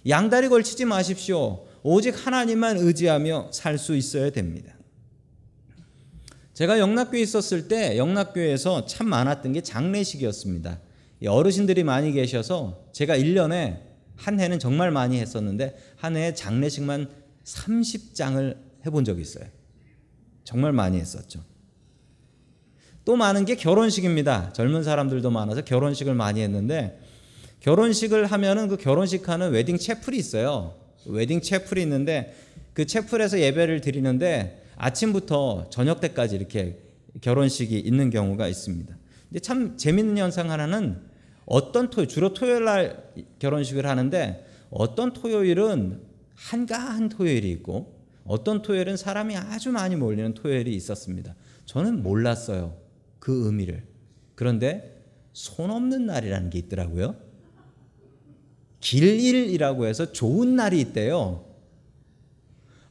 양다리 0.09 0.49
걸치지 0.49 0.85
마십시오. 0.85 1.64
오직 1.82 2.14
하나님만 2.26 2.78
의지하며 2.78 3.50
살 3.52 3.78
수 3.78 3.97
있어야 3.97 4.30
됩니다. 4.30 4.75
제가 6.54 6.78
영락교에 6.78 7.21
있었을 7.21 7.68
때 7.68 7.97
영락교에서 7.97 8.87
참 8.87 9.09
많았던 9.09 9.52
게 9.52 9.62
장례식이었습니다. 9.62 10.80
어르신들이 11.26 11.82
많이 11.85 12.12
계셔서 12.12 12.88
제가 12.92 13.16
1년에 13.16 13.80
한 14.16 14.38
해는 14.38 14.59
정말 14.59 14.90
많이 14.90 15.18
했었는데 15.18 15.76
한 15.97 16.16
해에 16.16 16.35
장례식만 16.35 17.09
30장을 17.44 18.56
해본 18.87 19.04
적이 19.04 19.23
있어요. 19.23 19.44
정말 20.44 20.73
많이 20.73 20.99
했었죠. 20.99 21.40
또 23.04 23.16
많은 23.16 23.44
게 23.44 23.56
결혼식입니다. 23.56 24.52
젊은 24.52 24.85
사람들도 24.85 25.30
많아서 25.30 25.62
결혼식을 25.62 26.14
많이 26.14 26.40
했는데 26.40 27.00
결혼식을 27.61 28.26
하면은 28.26 28.68
그 28.68 28.76
결혼식 28.76 29.28
하는 29.28 29.50
웨딩 29.52 29.78
채플이 29.78 30.16
있어요. 30.18 30.76
웨딩 31.06 31.40
채플이 31.40 31.80
있는데 31.82 32.35
그 32.75 32.87
채플에서 32.87 33.40
예배를 33.40 33.80
드리는데 33.80 34.62
아침부터 34.83 35.69
저녁 35.71 36.01
때까지 36.01 36.35
이렇게 36.35 36.81
결혼식이 37.21 37.79
있는 37.79 38.11
경우가 38.11 38.49
있습니다. 38.49 38.97
근데 39.29 39.39
참 39.39 39.77
재밌는 39.77 40.19
현상 40.19 40.51
하나는 40.51 41.01
어떤 41.47 41.89
토요일, 41.89 42.09
주로 42.09 42.35
토요일 42.35 42.65
날 42.65 43.12
결혼식을 43.39 43.87
하는데 43.87 44.45
어떤 44.71 45.12
토요일은 45.12 46.01
한가한 46.35 47.11
토요일이 47.11 47.49
있고 47.53 48.03
어떤 48.25 48.62
토요일은 48.62 48.97
사람이 48.97 49.37
아주 49.37 49.71
많이 49.71 49.95
몰리는 49.95 50.35
토요일이 50.35 50.75
있었습니다. 50.75 51.37
저는 51.65 52.03
몰랐어요. 52.03 52.77
그 53.21 53.47
의미를. 53.47 53.85
그런데 54.35 55.01
손 55.33 55.71
없는 55.71 56.07
날이라는 56.07 56.51
게 56.51 56.59
있더라고요. 56.59 57.15
길일이라고 58.81 59.87
해서 59.87 60.11
좋은 60.11 60.57
날이 60.57 60.81
있대요. 60.81 61.51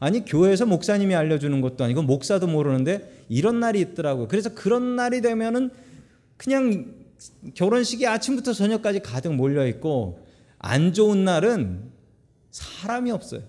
아니 0.01 0.25
교회에서 0.25 0.65
목사님이 0.65 1.13
알려주는 1.13 1.61
것도 1.61 1.83
아니고 1.83 2.01
목사도 2.01 2.47
모르는데 2.47 3.23
이런 3.29 3.59
날이 3.59 3.79
있더라고요. 3.81 4.27
그래서 4.27 4.49
그런 4.55 4.95
날이 4.95 5.21
되면은 5.21 5.69
그냥 6.37 6.95
결혼식이 7.53 8.07
아침부터 8.07 8.53
저녁까지 8.53 9.01
가득 9.01 9.31
몰려 9.35 9.67
있고 9.67 10.25
안 10.57 10.93
좋은 10.93 11.23
날은 11.23 11.91
사람이 12.49 13.11
없어요. 13.11 13.43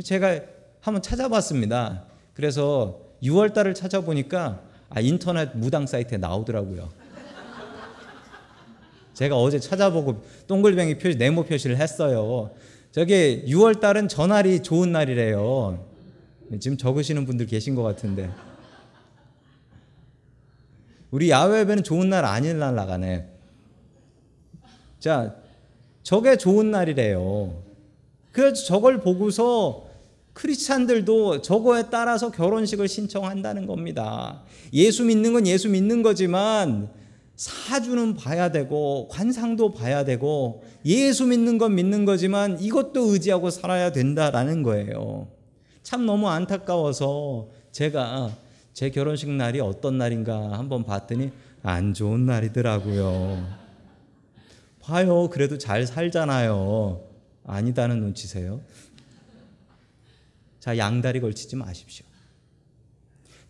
제가 0.00 0.42
한번 0.80 1.02
찾아봤습니다. 1.02 2.04
그래서 2.34 3.00
6월 3.24 3.52
달을 3.52 3.74
찾아보니까 3.74 4.62
아, 4.90 5.00
인터넷 5.00 5.56
무당 5.56 5.88
사이트에 5.88 6.18
나오더라고요. 6.18 6.88
제가 9.14 9.36
어제 9.36 9.58
찾아보고 9.58 10.22
동글뱅이 10.46 10.98
표시 10.98 11.16
네모 11.16 11.46
표시를 11.46 11.78
했어요. 11.78 12.52
저기 12.94 13.42
6월 13.48 13.80
달은 13.80 14.06
전날이 14.06 14.62
좋은 14.62 14.92
날이래요. 14.92 15.84
지금 16.60 16.76
적으시는 16.76 17.26
분들 17.26 17.46
계신 17.46 17.74
것 17.74 17.82
같은데. 17.82 18.30
우리 21.10 21.28
야외 21.28 21.58
예배는 21.62 21.82
좋은 21.82 22.08
날 22.08 22.24
아닌 22.24 22.60
날 22.60 22.76
나가네. 22.76 23.26
자, 25.00 25.34
저게 26.04 26.36
좋은 26.36 26.70
날이래요. 26.70 27.64
그래서 28.30 28.64
저걸 28.64 29.00
보고서 29.00 29.88
크리스찬들도 30.32 31.42
저거에 31.42 31.90
따라서 31.90 32.30
결혼식을 32.30 32.86
신청한다는 32.86 33.66
겁니다. 33.66 34.44
예수 34.72 35.04
믿는 35.04 35.32
건 35.32 35.48
예수 35.48 35.68
믿는 35.68 36.04
거지만 36.04 36.90
사주는 37.34 38.14
봐야 38.14 38.52
되고 38.52 39.08
관상도 39.08 39.72
봐야 39.72 40.04
되고 40.04 40.62
예수 40.84 41.26
믿는 41.26 41.58
건 41.58 41.74
믿는 41.74 42.04
거지만 42.04 42.60
이것도 42.60 43.12
의지하고 43.12 43.50
살아야 43.50 43.92
된다라는 43.92 44.62
거예요. 44.62 45.28
참 45.82 46.06
너무 46.06 46.28
안타까워서 46.28 47.48
제가 47.72 48.36
제 48.72 48.90
결혼식 48.90 49.30
날이 49.30 49.60
어떤 49.60 49.98
날인가 49.98 50.58
한번 50.58 50.84
봤더니 50.84 51.30
안 51.62 51.94
좋은 51.94 52.26
날이더라고요. 52.26 53.64
봐요. 54.80 55.30
그래도 55.30 55.56
잘 55.56 55.86
살잖아요. 55.86 57.00
아니다는 57.46 58.00
눈치세요. 58.00 58.60
자, 60.60 60.76
양다리 60.76 61.20
걸치지 61.20 61.56
마십시오. 61.56 62.04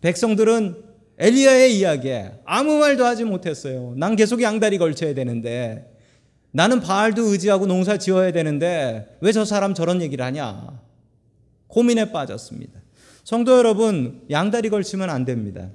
백성들은 0.01 0.83
엘리야의 1.17 1.77
이야기에 1.77 2.41
아무 2.45 2.77
말도 2.79 3.05
하지 3.05 3.23
못했어요. 3.23 3.93
난 3.97 4.15
계속 4.15 4.41
양다리 4.41 4.77
걸쳐야 4.77 5.13
되는데 5.13 5.94
나는 6.55 6.79
바알도 6.79 7.21
의지하고 7.33 7.65
농사 7.65 7.97
지어야 7.97 8.31
되는데 8.31 9.17
왜 9.19 9.33
저 9.33 9.43
사람 9.43 9.73
저런 9.73 10.01
얘기를 10.01 10.23
하냐? 10.23 10.79
고민에 11.67 12.13
빠졌습니다. 12.13 12.79
성도 13.25 13.57
여러분, 13.57 14.21
양다리 14.31 14.69
걸치면 14.69 15.09
안 15.09 15.25
됩니다. 15.25 15.69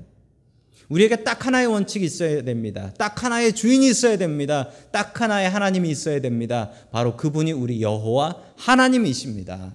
우리에게 0.88 1.22
딱 1.22 1.44
하나의 1.46 1.66
원칙이 1.66 2.06
있어야 2.06 2.42
됩니다. 2.42 2.94
딱 2.96 3.22
하나의 3.22 3.52
주인이 3.52 3.86
있어야 3.90 4.16
됩니다. 4.16 4.70
딱 4.90 5.20
하나의 5.20 5.50
하나님이 5.50 5.90
있어야 5.90 6.18
됩니다. 6.22 6.70
바로 6.90 7.14
그분이 7.14 7.52
우리 7.52 7.82
여호와 7.82 8.36
하나님이십니다. 8.56 9.74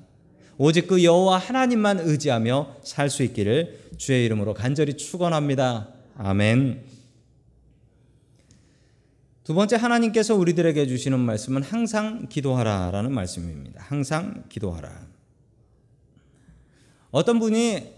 오직 0.58 0.88
그 0.88 1.04
여호와 1.04 1.38
하나님만 1.38 2.00
의지하며 2.00 2.78
살 2.84 3.12
수 3.12 3.22
있기를 3.22 3.78
주의 3.98 4.26
이름으로 4.26 4.56
간절히 4.56 4.96
축원합니다. 4.98 5.90
아멘. 6.18 6.95
두 9.46 9.54
번째 9.54 9.76
하나님께서 9.76 10.34
우리들에게 10.34 10.88
주시는 10.88 11.20
말씀은 11.20 11.62
항상 11.62 12.28
기도하라라는 12.28 13.12
말씀입니다. 13.14 13.80
항상 13.80 14.44
기도하라. 14.50 15.06
어떤 17.12 17.40
분이 17.40 17.94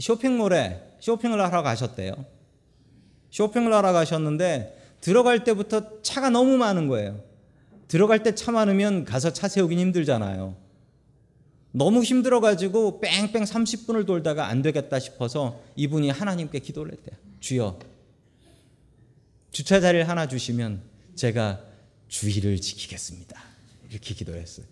쇼핑몰에 0.00 0.96
쇼핑을 0.98 1.40
하러 1.40 1.62
가셨대요. 1.62 2.12
쇼핑을 3.30 3.72
하러 3.72 3.92
가셨는데 3.92 4.96
들어갈 5.00 5.44
때부터 5.44 6.02
차가 6.02 6.28
너무 6.28 6.56
많은 6.56 6.88
거예요. 6.88 7.22
들어갈 7.86 8.24
때 8.24 8.34
차 8.34 8.50
많으면 8.50 9.04
가서 9.04 9.32
차 9.32 9.46
세우긴 9.46 9.78
힘들잖아요. 9.78 10.56
너무 11.70 12.02
힘들어가지고 12.02 13.00
뺑뺑 13.00 13.44
30분을 13.44 14.06
돌다가 14.06 14.48
안 14.48 14.62
되겠다 14.62 14.98
싶어서 14.98 15.60
이분이 15.76 16.10
하나님께 16.10 16.58
기도를 16.58 16.94
했대요. 16.94 17.16
주여, 17.38 17.78
주차 19.50 19.80
자리를 19.80 20.08
하나 20.08 20.28
주시면 20.28 20.82
제가 21.14 21.60
주의를 22.08 22.60
지키겠습니다. 22.60 23.40
이렇게 23.90 24.14
기도했어요. 24.14 24.66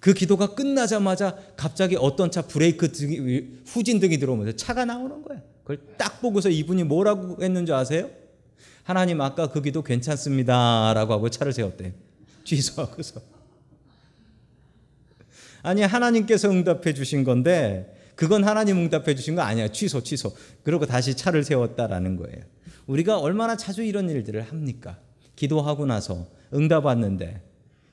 그 0.00 0.14
기도가 0.14 0.54
끝나자마자 0.54 1.36
갑자기 1.56 1.96
어떤 1.96 2.30
차 2.30 2.42
브레이크 2.42 2.90
등이 2.90 3.62
후진 3.66 4.00
등이 4.00 4.18
들어오면서 4.18 4.56
차가 4.56 4.84
나오는 4.84 5.22
거예요. 5.22 5.42
그걸 5.62 5.78
딱 5.96 6.20
보고서 6.20 6.48
이분이 6.48 6.84
뭐라고 6.84 7.42
했는지 7.42 7.72
아세요? 7.72 8.10
하나님 8.82 9.20
아까 9.20 9.50
그 9.50 9.62
기도 9.62 9.82
괜찮습니다라고 9.82 11.12
하고 11.12 11.30
차를 11.30 11.52
세웠대요. 11.52 11.92
취소하고서. 12.44 13.20
아니 15.62 15.82
하나님께서 15.82 16.50
응답해 16.50 16.94
주신 16.94 17.22
건데 17.22 17.96
그건 18.16 18.42
하나님 18.42 18.78
응답해 18.78 19.14
주신 19.14 19.36
거 19.36 19.42
아니야. 19.42 19.68
취소 19.68 20.02
취소. 20.02 20.36
그러고 20.64 20.86
다시 20.86 21.16
차를 21.16 21.44
세웠다라는 21.44 22.16
거예요. 22.16 22.42
우리가 22.86 23.18
얼마나 23.18 23.56
자주 23.56 23.82
이런 23.82 24.10
일들을 24.10 24.42
합니까? 24.42 24.98
기도하고 25.36 25.86
나서 25.86 26.26
응답 26.52 26.84
왔는데 26.84 27.42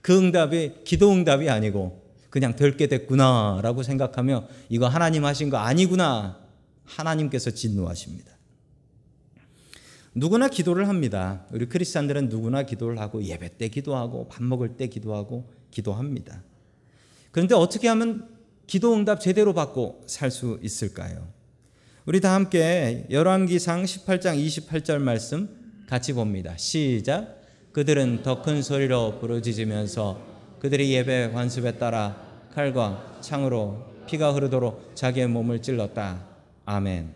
그 0.01 0.17
응답이 0.17 0.83
기도 0.83 1.11
응답이 1.11 1.49
아니고 1.49 2.09
그냥 2.29 2.55
될게 2.55 2.87
됐구나라고 2.87 3.83
생각하며 3.83 4.47
이거 4.69 4.87
하나님 4.87 5.25
하신 5.25 5.49
거 5.49 5.57
아니구나. 5.57 6.39
하나님께서 6.85 7.51
진노하십니다. 7.51 8.31
누구나 10.15 10.47
기도를 10.47 10.87
합니다. 10.87 11.45
우리 11.51 11.67
크리스찬들은 11.67 12.29
누구나 12.29 12.63
기도를 12.63 12.99
하고 12.99 13.23
예배 13.23 13.57
때 13.57 13.69
기도하고 13.69 14.27
밥 14.27 14.43
먹을 14.43 14.75
때 14.75 14.87
기도하고 14.87 15.51
기도합니다. 15.71 16.43
그런데 17.31 17.55
어떻게 17.55 17.87
하면 17.87 18.27
기도 18.65 18.93
응답 18.93 19.21
제대로 19.21 19.53
받고 19.53 20.03
살 20.07 20.31
수 20.31 20.59
있을까요? 20.61 21.27
우리 22.05 22.21
다 22.21 22.33
함께 22.33 23.05
열왕기상 23.09 23.83
18장 23.83 24.35
28절 24.43 24.99
말씀 24.99 25.49
같이 25.87 26.13
봅니다. 26.13 26.55
시작. 26.57 27.39
그들은 27.71 28.23
더 28.23 28.41
큰 28.41 28.61
소리로 28.61 29.19
부르짖으면서 29.19 30.19
그들이 30.59 30.91
예배 30.93 31.31
관습에 31.31 31.73
따라 31.73 32.15
칼과 32.53 33.17
창으로 33.21 33.85
피가 34.07 34.31
흐르도록 34.33 34.91
자기의 34.95 35.27
몸을 35.27 35.61
찔렀다. 35.61 36.25
아멘. 36.65 37.13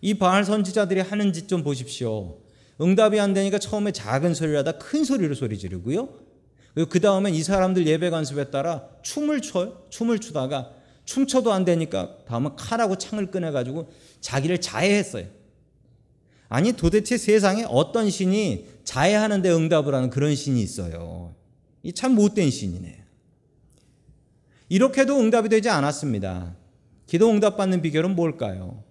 이 0.00 0.14
바알 0.14 0.44
선지자들이 0.44 1.00
하는 1.00 1.32
짓 1.32 1.48
좀 1.48 1.62
보십시오. 1.64 2.38
응답이 2.80 3.18
안 3.18 3.34
되니까 3.34 3.58
처음에 3.58 3.90
작은 3.90 4.34
소리를 4.34 4.58
하다 4.58 4.72
큰 4.78 5.02
소리로 5.04 5.34
소리 5.34 5.58
지르고요. 5.58 6.08
그 6.90 7.00
다음에 7.00 7.30
이 7.30 7.42
사람들 7.42 7.86
예배 7.86 8.10
관습에 8.10 8.50
따라 8.50 8.84
춤을 9.02 9.40
춰요. 9.40 9.82
춤을 9.88 10.18
추다가 10.18 10.72
춤춰도 11.06 11.52
안 11.52 11.64
되니까 11.64 12.18
다음은 12.26 12.56
칼하고 12.56 12.98
창을 12.98 13.30
꺼내가지고 13.30 13.88
자기를 14.20 14.60
자해했어요. 14.60 15.26
아니 16.48 16.72
도대체 16.72 17.16
세상에 17.16 17.64
어떤 17.68 18.10
신이 18.10 18.66
자해하는데 18.84 19.50
응답을 19.50 19.94
하는 19.94 20.10
그런 20.10 20.34
신이 20.34 20.60
있어요. 20.62 21.34
이 21.82 21.92
참 21.92 22.14
못된 22.14 22.50
신이네. 22.50 23.04
이렇게도 24.68 25.18
응답이 25.20 25.48
되지 25.48 25.68
않았습니다. 25.70 26.56
기도 27.06 27.30
응답 27.30 27.56
받는 27.56 27.82
비결은 27.82 28.16
뭘까요? 28.16 28.82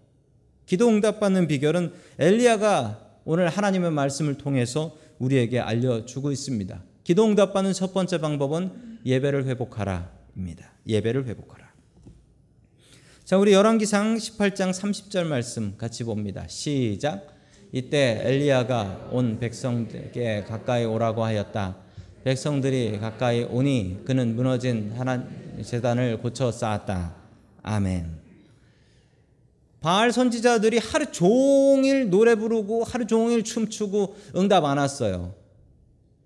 기도 0.66 0.88
응답 0.88 1.20
받는 1.20 1.48
비결은 1.48 1.94
엘리야가 2.18 3.02
오늘 3.26 3.50
하나님의 3.50 3.92
말씀을 3.92 4.38
통해서 4.38 4.98
우리에게 5.20 5.60
알려주고 5.60 6.32
있습니다. 6.32 6.82
기도 7.04 7.26
응답 7.26 7.54
받는 7.54 7.74
첫 7.74 7.94
번째 7.94 8.20
방법은 8.20 9.00
예배를 9.06 9.46
회복하라입니다. 9.46 10.72
예배를 10.88 11.26
회복하라. 11.26 11.65
자, 13.26 13.40
우리 13.40 13.54
열왕기상 13.54 14.18
18장 14.18 14.70
30절 14.70 15.26
말씀 15.26 15.76
같이 15.80 16.04
봅니다. 16.04 16.46
시작. 16.48 17.26
이때 17.72 18.22
엘리야가 18.24 19.10
온 19.12 19.40
백성에게 19.40 20.44
가까이 20.44 20.86
오라고 20.86 21.24
하였다. 21.24 21.76
백성들이 22.24 23.00
가까이 23.00 23.42
오니 23.42 24.02
그는 24.06 24.36
무너진 24.36 24.94
하나 24.96 25.28
재단을 25.64 26.20
고쳐 26.20 26.52
쌓았다. 26.52 27.16
아멘. 27.64 28.12
바알 29.82 30.12
선지자들이 30.12 30.78
하루 30.78 31.12
종일 31.12 32.12
노래 32.12 32.36
부르고 32.36 32.84
하루 32.84 33.08
종일 33.08 33.44
춤추고 33.44 34.18
응답 34.36 34.66
안 34.66 34.78
왔어요. 34.78 35.34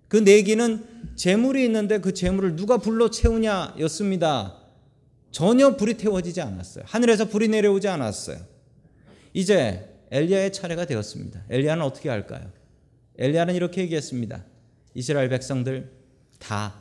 그 0.08 0.18
내기는 0.18 0.84
재물이 1.16 1.64
있는데 1.64 1.96
그 1.96 2.12
재물을 2.12 2.56
누가 2.56 2.76
불러 2.76 3.08
채우냐였습니다. 3.08 4.59
전혀 5.30 5.76
불이 5.76 5.94
태워지지 5.94 6.40
않았어요. 6.40 6.84
하늘에서 6.86 7.28
불이 7.28 7.48
내려오지 7.48 7.88
않았어요. 7.88 8.38
이제 9.32 9.86
엘리야의 10.10 10.52
차례가 10.52 10.84
되었습니다. 10.86 11.44
엘리야는 11.48 11.84
어떻게 11.84 12.08
할까요? 12.08 12.50
엘리야는 13.18 13.54
이렇게 13.54 13.82
얘기했습니다. 13.82 14.44
이스라엘 14.94 15.28
백성들 15.28 15.90
다 16.38 16.74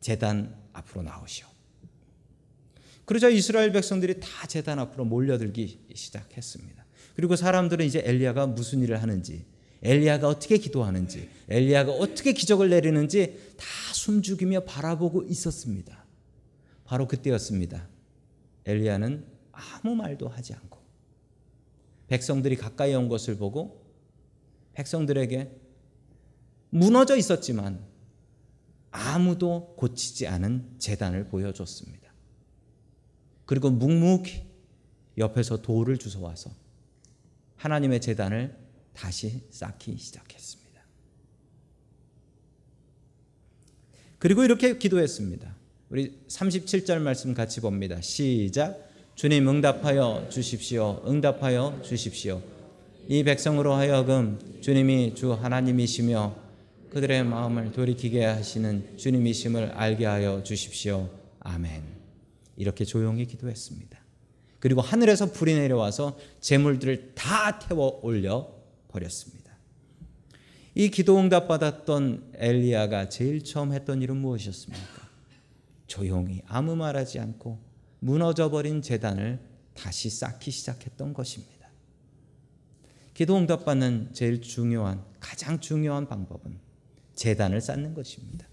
재단 0.00 0.54
앞으로 0.72 1.02
나오시오. 1.02 1.46
그러자 3.04 3.28
이스라엘 3.28 3.72
백성들이 3.72 4.20
다 4.20 4.46
재단 4.46 4.78
앞으로 4.78 5.04
몰려들기 5.04 5.86
시작했습니다. 5.94 6.84
그리고 7.16 7.36
사람들은 7.36 7.84
이제 7.84 8.02
엘리야가 8.04 8.46
무슨 8.46 8.82
일을 8.82 9.02
하는지, 9.02 9.44
엘리야가 9.82 10.28
어떻게 10.28 10.58
기도하는지, 10.58 11.28
엘리야가 11.48 11.92
어떻게 11.92 12.32
기적을 12.32 12.70
내리는지 12.70 13.38
다 13.56 13.66
숨죽이며 13.92 14.60
바라보고 14.60 15.24
있었습니다. 15.24 16.03
바로 16.84 17.08
그때였습니다. 17.08 17.88
엘리야는 18.66 19.26
아무 19.52 19.94
말도 19.94 20.28
하지 20.28 20.54
않고 20.54 20.78
백성들이 22.08 22.56
가까이 22.56 22.94
온 22.94 23.08
것을 23.08 23.36
보고 23.36 23.84
백성들에게 24.74 25.60
무너져 26.70 27.16
있었지만 27.16 27.84
아무도 28.90 29.74
고치지 29.76 30.26
않은 30.26 30.78
재단을 30.78 31.28
보여줬습니다. 31.28 32.12
그리고 33.46 33.70
묵묵히 33.70 34.44
옆에서 35.18 35.62
돌을 35.62 35.98
주워와서 35.98 36.50
하나님의 37.56 38.00
재단을 38.00 38.58
다시 38.92 39.46
쌓기 39.50 39.96
시작했습니다. 39.96 40.64
그리고 44.18 44.44
이렇게 44.44 44.78
기도했습니다. 44.78 45.63
우리 45.94 46.12
37절 46.26 46.98
말씀 46.98 47.34
같이 47.34 47.60
봅니다. 47.60 48.00
시작. 48.00 48.90
주님 49.14 49.48
응답하여 49.48 50.26
주십시오. 50.28 51.00
응답하여 51.06 51.82
주십시오. 51.84 52.42
이 53.06 53.22
백성으로 53.22 53.74
하여금 53.74 54.40
주님이 54.60 55.14
주 55.14 55.32
하나님이시며 55.34 56.34
그들의 56.90 57.22
마음을 57.22 57.70
돌이키게 57.70 58.24
하시는 58.24 58.96
주님이심을 58.96 59.70
알게 59.70 60.04
하여 60.04 60.42
주십시오. 60.42 61.08
아멘. 61.38 61.84
이렇게 62.56 62.84
조용히 62.84 63.24
기도했습니다. 63.26 63.96
그리고 64.58 64.80
하늘에서 64.80 65.30
불이 65.30 65.54
내려와서 65.54 66.18
재물들을 66.40 67.12
다 67.14 67.60
태워 67.60 68.00
올려 68.02 68.52
버렸습니다. 68.88 69.52
이 70.74 70.90
기도 70.90 71.20
응답 71.20 71.46
받았던 71.46 72.32
엘리야가 72.34 73.10
제일 73.10 73.44
처음 73.44 73.72
했던 73.72 74.02
일은 74.02 74.16
무엇이었습니까? 74.16 75.03
조용히 75.86 76.42
아무 76.46 76.76
말하지 76.76 77.18
않고 77.20 77.58
무너져 78.00 78.50
버린 78.50 78.82
재단을 78.82 79.40
다시 79.74 80.10
쌓기 80.10 80.50
시작했던 80.50 81.14
것입니다. 81.14 81.54
기도 83.12 83.36
응답 83.36 83.64
받는 83.64 84.10
제일 84.12 84.40
중요한 84.40 85.04
가장 85.20 85.60
중요한 85.60 86.08
방법은 86.08 86.58
재단을 87.14 87.60
쌓는 87.60 87.94
것입니다. 87.94 88.46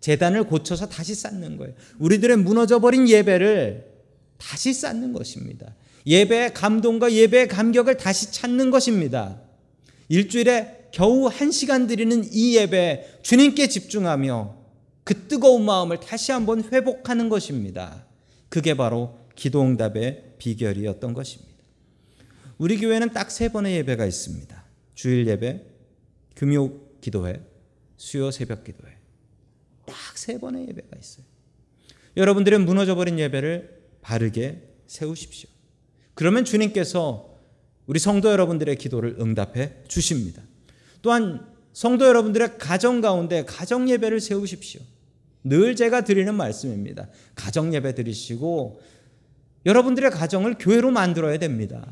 재단을 0.00 0.44
고쳐서 0.44 0.88
다시 0.88 1.14
쌓는 1.14 1.58
거예요. 1.58 1.74
우리들의 1.98 2.38
무너져 2.38 2.80
버린 2.80 3.08
예배를 3.08 3.92
다시 4.38 4.72
쌓는 4.72 5.12
것입니다. 5.12 5.76
예배의 6.06 6.54
감동과 6.54 7.12
예배의 7.12 7.48
감격을 7.48 7.96
다시 7.98 8.32
찾는 8.32 8.70
것입니다. 8.70 9.40
일주일에 10.08 10.88
겨우 10.92 11.26
한 11.26 11.50
시간 11.50 11.86
드리는 11.86 12.24
이 12.32 12.56
예배 12.56 13.20
주님께 13.22 13.68
집중하며 13.68 14.61
그 15.04 15.26
뜨거운 15.26 15.64
마음을 15.64 15.98
다시 16.00 16.32
한번 16.32 16.62
회복하는 16.72 17.28
것입니다. 17.28 18.06
그게 18.48 18.76
바로 18.76 19.18
기도 19.34 19.62
응답의 19.62 20.34
비결이었던 20.38 21.14
것입니다. 21.14 21.52
우리 22.58 22.78
교회는 22.78 23.12
딱 23.12 23.30
세 23.30 23.48
번의 23.50 23.76
예배가 23.78 24.06
있습니다. 24.06 24.64
주일 24.94 25.26
예배, 25.26 25.62
금요 26.34 26.70
기도회, 27.00 27.42
수요 27.96 28.30
새벽 28.30 28.62
기도회. 28.64 28.96
딱 29.86 29.96
세 30.16 30.38
번의 30.38 30.68
예배가 30.68 30.96
있어요. 30.98 31.24
여러분들은 32.16 32.64
무너져버린 32.64 33.18
예배를 33.18 33.82
바르게 34.02 34.68
세우십시오. 34.86 35.48
그러면 36.14 36.44
주님께서 36.44 37.40
우리 37.86 37.98
성도 37.98 38.30
여러분들의 38.30 38.76
기도를 38.76 39.16
응답해 39.18 39.84
주십니다. 39.88 40.42
또한 41.00 41.46
성도 41.72 42.06
여러분들의 42.06 42.58
가정 42.58 43.00
가운데 43.00 43.44
가정 43.44 43.88
예배를 43.88 44.20
세우십시오. 44.20 44.82
늘 45.44 45.76
제가 45.76 46.02
드리는 46.04 46.34
말씀입니다. 46.34 47.08
가정 47.34 47.74
예배 47.74 47.94
드리시고 47.94 48.80
여러분들의 49.66 50.10
가정을 50.10 50.56
교회로 50.58 50.90
만들어야 50.90 51.38
됩니다. 51.38 51.86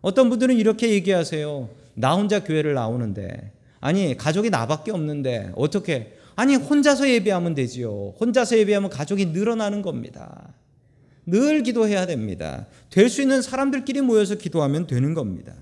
어떤 0.00 0.28
분들은 0.30 0.56
이렇게 0.56 0.90
얘기하세요. 0.90 1.68
나 1.94 2.14
혼자 2.14 2.44
교회를 2.44 2.74
나오는데 2.74 3.52
아니 3.80 4.16
가족이 4.16 4.50
나밖에 4.50 4.90
없는데 4.90 5.52
어떻게 5.56 6.16
아니 6.34 6.54
혼자서 6.54 7.08
예배하면 7.08 7.54
되지요. 7.54 8.14
혼자서 8.20 8.58
예배하면 8.58 8.90
가족이 8.90 9.26
늘어나는 9.26 9.82
겁니다. 9.82 10.54
늘 11.24 11.62
기도해야 11.62 12.06
됩니다. 12.06 12.66
될 12.90 13.08
수 13.08 13.20
있는 13.22 13.42
사람들끼리 13.42 14.00
모여서 14.02 14.36
기도하면 14.36 14.86
되는 14.86 15.14
겁니다. 15.14 15.54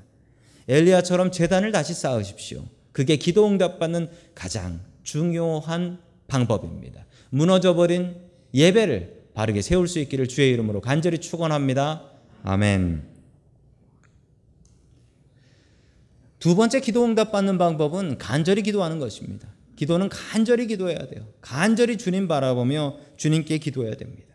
엘리야처럼 0.69 1.31
재단을 1.31 1.73
다시 1.73 1.95
쌓으십시오. 1.95 2.65
그게 2.93 3.17
기도 3.17 3.47
응답받는 3.47 4.09
가장 4.35 4.81
중요한 5.05 5.99
방법입니다. 6.27 7.07
무너져 7.31 7.75
버린 7.75 8.17
예배를 8.53 9.25
바르게 9.35 9.63
세울 9.63 9.87
수 9.89 9.99
있기를 10.01 10.29
주의 10.29 10.51
이름으로 10.53 10.81
간절히 10.81 11.19
축원합니다. 11.19 12.11
아멘. 12.43 13.15
두 16.39 16.55
번째 16.55 16.81
기도 16.81 17.05
응답 17.05 17.33
받는 17.33 17.59
방법은 17.59 18.19
간절히 18.19 18.63
기도하는 18.63 18.99
것입니다. 18.99 19.49
기도는 19.77 20.09
간절히 20.09 20.67
기도해야 20.67 21.07
돼요. 21.09 21.27
간절히 21.41 21.97
주님 21.99 22.29
바라보며 22.29 22.97
주님께 23.17 23.59
기도해야 23.59 23.97
됩니다. 23.97 24.35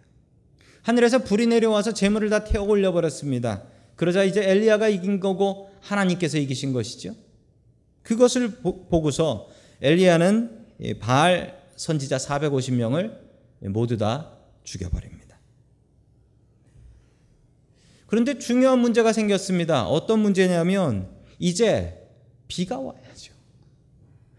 하늘에서 0.81 1.19
불이 1.19 1.47
내려와서 1.47 1.93
재물을 1.93 2.29
다 2.29 2.43
태워 2.43 2.67
올려 2.67 2.91
버렸습니다. 2.91 3.63
그러자 3.95 4.23
이제 4.23 4.41
엘리야가 4.43 4.89
이긴 4.89 5.19
거고 5.19 5.69
하나님께서 5.81 6.37
이기신 6.37 6.73
것이죠. 6.73 7.15
그것을 8.01 8.55
보고서 8.61 9.49
엘리야는 9.81 10.58
바알 10.99 11.61
선지자 11.75 12.17
450명을 12.17 13.17
모두 13.69 13.97
다 13.97 14.37
죽여버립니다. 14.63 15.37
그런데 18.07 18.39
중요한 18.39 18.79
문제가 18.79 19.13
생겼습니다. 19.13 19.87
어떤 19.87 20.19
문제냐면 20.19 21.09
이제 21.37 22.09
비가 22.47 22.79
와야죠. 22.79 23.33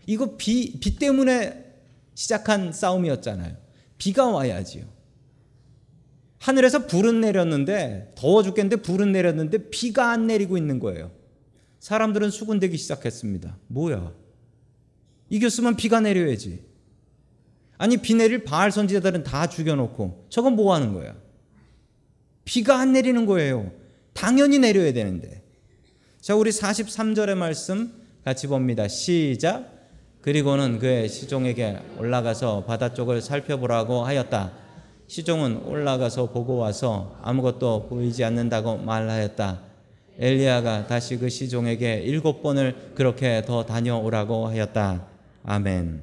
이거 0.07 0.37
비, 0.37 0.81
비 0.81 0.97
때문에 0.97 1.65
시작한 2.15 2.73
싸움이었잖아요. 2.73 3.57
비가 3.97 4.29
와야지요. 4.29 4.85
하늘에서 6.39 6.87
불은 6.87 7.21
내렸는데 7.21 8.13
더워 8.17 8.43
죽겠는데 8.43 8.83
불은 8.83 9.13
내렸는데 9.13 9.71
비가 9.71 10.11
안 10.11 10.27
내리고 10.27 10.57
있는 10.57 10.81
거예요. 10.81 11.13
사람들은 11.79 12.31
수군대기 12.31 12.77
시작했습니다. 12.77 13.59
뭐야? 13.69 14.13
이겼으면 15.31 15.77
비가 15.77 16.01
내려야지. 16.01 16.65
아니 17.79 17.97
비 17.97 18.15
내릴 18.15 18.45
바알 18.45 18.71
선지자들은 18.71 19.23
다 19.25 19.49
죽여놓고 19.49 20.27
저건 20.29 20.55
뭐 20.55 20.75
하는 20.75 20.93
거야? 20.93 21.15
비가 22.45 22.79
안 22.79 22.93
내리는 22.93 23.25
거예요. 23.25 23.71
당연히 24.13 24.59
내려야 24.59 24.93
되는데. 24.93 25.43
자 26.21 26.35
우리 26.35 26.51
43절의 26.51 27.37
말씀 27.37 27.93
같이 28.25 28.47
봅니다. 28.49 28.87
시작. 28.87 29.81
그리고는 30.21 30.79
그의 30.79 31.09
시종에게 31.09 31.79
올라가서 31.97 32.65
바다 32.65 32.93
쪽을 32.93 33.23
살펴보라고 33.23 34.05
하였다. 34.05 34.53
시종은 35.07 35.63
올라가서 35.65 36.31
보고 36.31 36.57
와서 36.57 37.19
아무것도 37.23 37.87
보이지 37.89 38.23
않는다고 38.25 38.77
말하였다. 38.77 39.61
엘리야가 40.19 40.87
다시 40.87 41.17
그 41.17 41.31
시종에게 41.31 42.03
일곱 42.05 42.43
번을 42.43 42.93
그렇게 42.95 43.43
더 43.47 43.65
다녀오라고 43.65 44.49
하였다. 44.49 45.07
아멘. 45.43 46.03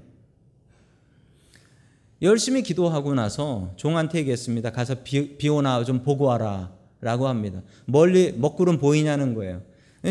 열심히 2.22 2.64
기도하고 2.64 3.14
나서 3.14 3.74
종한테 3.76 4.20
얘기했습니다. 4.20 4.72
가서 4.72 5.04
비, 5.04 5.38
비 5.38 5.50
오나 5.50 5.84
좀 5.84 6.04
보고 6.04 6.26
와라. 6.26 6.76
라고 7.00 7.28
합니다. 7.28 7.62
멀리 7.86 8.32
먹구름 8.32 8.80
보이냐는 8.80 9.36
거예요. 9.36 9.62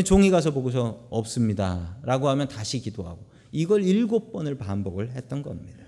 종이 0.05 0.31
가서 0.31 0.53
보고서 0.53 1.07
없습니다. 1.11 1.97
라고 2.03 2.29
하면 2.29 2.49
다시 2.49 2.79
기도하고. 2.81 3.27
이걸 3.51 3.83
일곱 3.83 4.33
번을 4.33 4.57
반복을 4.57 5.13
했던 5.13 5.43
겁니다. 5.43 5.85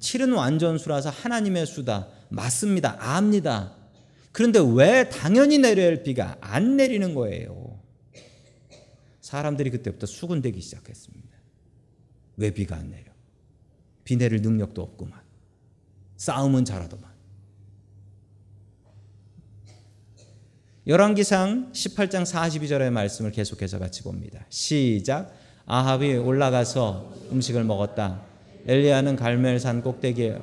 7은 0.00 0.36
완전수라서 0.36 1.10
하나님의 1.10 1.66
수다. 1.66 2.08
맞습니다. 2.28 2.96
압니다. 2.98 3.74
그런데 4.32 4.58
왜 4.74 5.08
당연히 5.08 5.58
내려야 5.58 5.86
할 5.86 6.02
비가 6.02 6.36
안 6.40 6.76
내리는 6.76 7.14
거예요? 7.14 7.78
사람들이 9.20 9.70
그때부터 9.70 10.06
수군대기 10.06 10.60
시작했습니다. 10.60 11.28
왜 12.36 12.50
비가 12.50 12.76
안 12.76 12.90
내려? 12.90 13.12
비 14.04 14.16
내릴 14.16 14.42
능력도 14.42 14.82
없구만. 14.82 15.20
싸움은 16.16 16.64
잘하더만. 16.64 17.10
열왕기상 20.86 21.72
18장 21.72 22.24
42절의 22.24 22.90
말씀을 22.90 23.30
계속해서 23.30 23.78
같이 23.78 24.02
봅니다. 24.02 24.44
시작. 24.48 25.32
아합이 25.66 26.16
올라가서 26.16 27.28
음식을 27.30 27.62
먹었다. 27.64 28.22
엘리야는 28.66 29.16
갈멜산 29.16 29.82
꼭대기에 29.82 30.40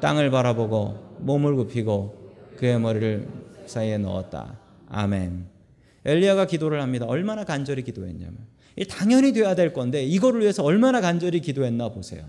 땅을 0.00 0.30
바라보고 0.30 1.18
몸을 1.20 1.56
굽히고 1.56 2.56
그의 2.56 2.80
머리를 2.80 3.28
사이에 3.66 3.98
넣었다. 3.98 4.58
아멘. 4.88 5.46
엘리야가 6.04 6.46
기도를 6.46 6.80
합니다. 6.80 7.04
얼마나 7.06 7.44
간절히 7.44 7.82
기도했냐면 7.82 8.46
당연히 8.84 9.32
돼야 9.32 9.54
될 9.54 9.72
건데 9.72 10.04
이거를 10.04 10.40
위해서 10.42 10.62
얼마나 10.62 11.00
간절히 11.00 11.40
기도했나 11.40 11.88
보세요. 11.88 12.24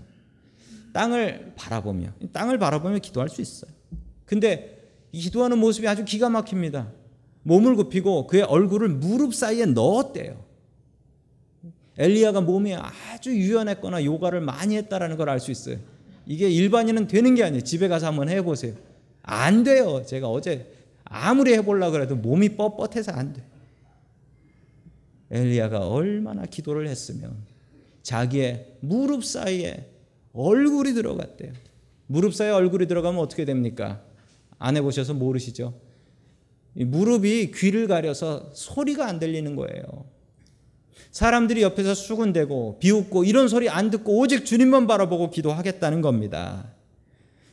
땅을 0.92 1.52
바라보며 1.56 2.08
땅을 2.32 2.58
바라보며 2.58 2.98
기도할 2.98 3.28
수 3.28 3.40
있어요. 3.40 3.70
근데 4.24 4.78
기도하는 5.12 5.58
모습이 5.58 5.86
아주 5.86 6.04
기가 6.04 6.28
막힙니다. 6.28 6.90
몸을 7.42 7.76
굽히고 7.76 8.26
그의 8.26 8.42
얼굴을 8.42 8.88
무릎 8.88 9.34
사이에 9.34 9.66
넣었대요. 9.66 10.44
엘리야가 11.98 12.40
몸이 12.40 12.74
아주 12.74 13.30
유연했거나 13.36 14.04
요가를 14.04 14.40
많이 14.40 14.76
했다라는 14.76 15.16
걸 15.16 15.28
알 15.28 15.38
수 15.40 15.50
있어요. 15.50 15.76
이게 16.26 16.48
일반인은 16.48 17.06
되는 17.08 17.34
게 17.34 17.44
아니에요. 17.44 17.62
집에 17.62 17.88
가서 17.88 18.06
한번 18.06 18.28
해보세요. 18.28 18.74
안 19.22 19.64
돼요. 19.64 20.04
제가 20.06 20.28
어제 20.28 20.72
아무리 21.04 21.52
해보려 21.54 21.90
그래도 21.90 22.16
몸이 22.16 22.50
뻣뻣해서 22.56 23.14
안 23.14 23.32
돼. 23.32 23.42
엘리야가 25.30 25.88
얼마나 25.88 26.44
기도를 26.46 26.88
했으면 26.88 27.36
자기의 28.02 28.76
무릎 28.80 29.24
사이에 29.24 29.88
얼굴이 30.32 30.94
들어갔대요. 30.94 31.52
무릎 32.06 32.34
사이에 32.34 32.50
얼굴이 32.50 32.86
들어가면 32.86 33.20
어떻게 33.20 33.44
됩니까? 33.44 34.02
안 34.58 34.76
해보셔서 34.76 35.14
모르시죠? 35.14 35.74
무릎이 36.74 37.52
귀를 37.52 37.86
가려서 37.86 38.50
소리가 38.54 39.06
안 39.06 39.18
들리는 39.18 39.56
거예요. 39.56 39.84
사람들이 41.10 41.62
옆에서 41.62 41.94
수군대고 41.94 42.78
비웃고 42.78 43.24
이런 43.24 43.48
소리 43.48 43.68
안 43.68 43.90
듣고 43.90 44.18
오직 44.18 44.44
주님만 44.44 44.86
바라보고 44.86 45.30
기도하겠다는 45.30 46.00
겁니다. 46.02 46.72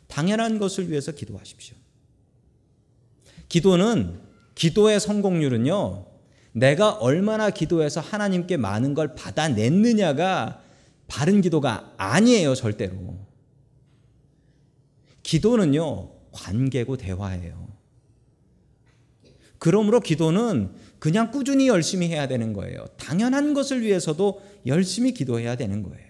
당연한 0.08 0.60
것을 0.60 0.90
위해서 0.90 1.12
기도하십시오. 1.12 1.76
기도는 3.50 4.20
기도의 4.56 5.00
성공률은요. 5.00 6.06
내가 6.58 6.92
얼마나 6.94 7.52
기도해서 7.52 8.02
하나님께 8.02 8.58
많은 8.58 8.96
걸 8.96 9.14
받아냈느냐가 9.14 10.60
바른 11.08 11.42
기도가 11.42 11.94
아니에요, 11.98 12.56
절대로. 12.56 13.16
기도는요, 15.22 16.10
관계고 16.32 16.98
대화예요. 16.98 17.68
그러므로 19.60 20.00
기도는 20.00 20.72
그냥 20.98 21.32
꾸준히 21.32 21.68
열심히 21.68 22.08
해야 22.08 22.28
되는 22.28 22.54
거예요. 22.54 22.86
당연한 22.98 23.54
것을 23.54 23.82
위해서도 23.82 24.42
열심히 24.66 25.14
기도해야 25.14 25.56
되는 25.58 25.84
거예요. 25.84 26.08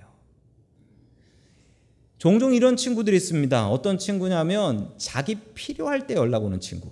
종종 2.19 2.53
이런 2.53 2.77
친구들이 2.77 3.17
있습니다. 3.17 3.69
어떤 3.69 3.97
친구냐면 3.97 4.93
자기 4.97 5.36
필요할 5.36 6.07
때 6.07 6.15
연락 6.15 6.45
오는 6.45 6.62
친구. 6.62 6.91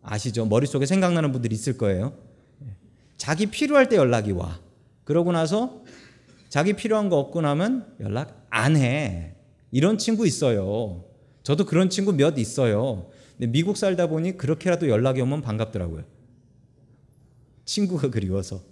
아시죠? 0.00 0.46
머릿속에 0.46 0.86
생각나는 0.86 1.32
분들이 1.32 1.54
있을 1.54 1.76
거예요. 1.76 2.27
자기 3.18 3.46
필요할 3.46 3.88
때 3.90 3.96
연락이 3.96 4.32
와. 4.32 4.60
그러고 5.04 5.32
나서 5.32 5.84
자기 6.48 6.72
필요한 6.72 7.10
거 7.10 7.18
없고 7.18 7.42
나면 7.42 7.96
연락 8.00 8.46
안 8.48 8.76
해. 8.76 9.34
이런 9.70 9.98
친구 9.98 10.26
있어요. 10.26 11.04
저도 11.42 11.66
그런 11.66 11.90
친구 11.90 12.12
몇 12.14 12.38
있어요. 12.38 13.10
근데 13.36 13.48
미국 13.48 13.76
살다 13.76 14.06
보니 14.06 14.38
그렇게라도 14.38 14.88
연락이 14.88 15.20
오면 15.20 15.42
반갑더라고요. 15.42 16.04
친구가 17.66 18.08
그리워서. 18.10 18.62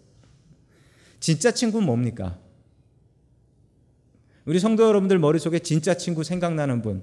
진짜 1.20 1.50
친구는 1.50 1.84
뭡니까? 1.84 2.38
우리 4.44 4.60
성도 4.60 4.84
여러분들 4.86 5.18
머릿속에 5.18 5.58
진짜 5.58 5.96
친구 5.96 6.22
생각나는 6.22 6.80
분. 6.80 7.02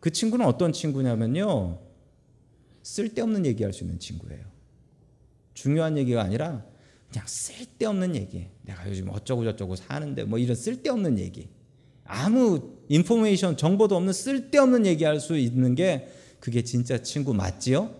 그 0.00 0.10
친구는 0.10 0.46
어떤 0.46 0.72
친구냐면요. 0.72 1.78
쓸데없는 2.82 3.44
얘기할 3.46 3.72
수 3.72 3.84
있는 3.84 3.98
친구예요. 3.98 4.44
중요한 5.52 5.98
얘기가 5.98 6.22
아니라 6.22 6.64
그냥 7.10 7.26
쓸데없는 7.26 8.14
얘기. 8.14 8.46
내가 8.62 8.88
요즘 8.88 9.08
어쩌고 9.10 9.44
저쩌고 9.44 9.76
사는데 9.76 10.24
뭐 10.24 10.38
이런 10.38 10.54
쓸데없는 10.54 11.18
얘기. 11.18 11.48
아무 12.04 12.76
인포메이션 12.88 13.56
정보도 13.56 13.96
없는 13.96 14.12
쓸데없는 14.12 14.86
얘기할 14.86 15.20
수 15.20 15.36
있는 15.36 15.74
게 15.74 16.08
그게 16.38 16.62
진짜 16.62 17.02
친구 17.02 17.34
맞지요? 17.34 17.94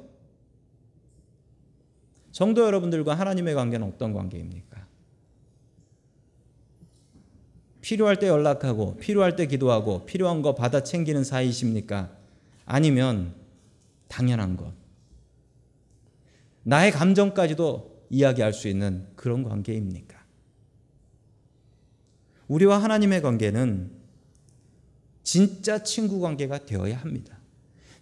성도 2.33 2.65
여러분들과 2.65 3.15
하나님의 3.15 3.55
관계는 3.55 3.87
어떤 3.87 4.13
관계입니까? 4.13 4.87
필요할 7.81 8.19
때 8.19 8.29
연락하고 8.29 8.97
필요할 8.97 9.37
때 9.37 9.47
기도하고 9.47 10.07
필요한 10.07 10.43
거 10.43 10.55
받아 10.55 10.83
챙기는 10.83 11.25
사이십니까? 11.25 12.17
아니면 12.65 13.35
당연한 14.09 14.57
것. 14.57 14.73
나의 16.63 16.93
감정까지도 16.93 17.90
이야기할 18.11 18.53
수 18.53 18.69
있는 18.69 19.07
그런 19.17 19.43
관계입니까? 19.45 20.19
우리와 22.49 22.83
하나님의 22.83 23.23
관계는 23.23 23.91
진짜 25.23 25.83
친구 25.83 26.21
관계가 26.21 26.67
되어야 26.67 26.99
합니다. 26.99 27.39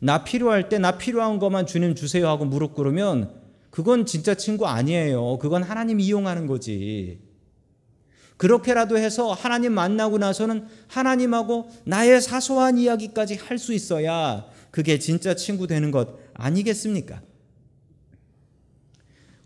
나 0.00 0.24
필요할 0.24 0.68
때 0.68 0.78
나 0.78 0.96
필요한 0.96 1.38
것만 1.38 1.66
주님 1.66 1.94
주세요 1.94 2.28
하고 2.28 2.44
무릎 2.44 2.74
꿇으면 2.74 3.34
그건 3.70 4.06
진짜 4.06 4.34
친구 4.34 4.66
아니에요. 4.66 5.38
그건 5.38 5.62
하나님 5.62 6.00
이용하는 6.00 6.46
거지. 6.46 7.20
그렇게라도 8.38 8.96
해서 8.96 9.32
하나님 9.32 9.72
만나고 9.72 10.18
나서는 10.18 10.66
하나님하고 10.86 11.68
나의 11.84 12.20
사소한 12.22 12.78
이야기까지 12.78 13.34
할 13.34 13.58
수 13.58 13.74
있어야 13.74 14.46
그게 14.70 14.98
진짜 14.98 15.34
친구 15.34 15.66
되는 15.66 15.90
것 15.90 16.16
아니겠습니까? 16.34 17.20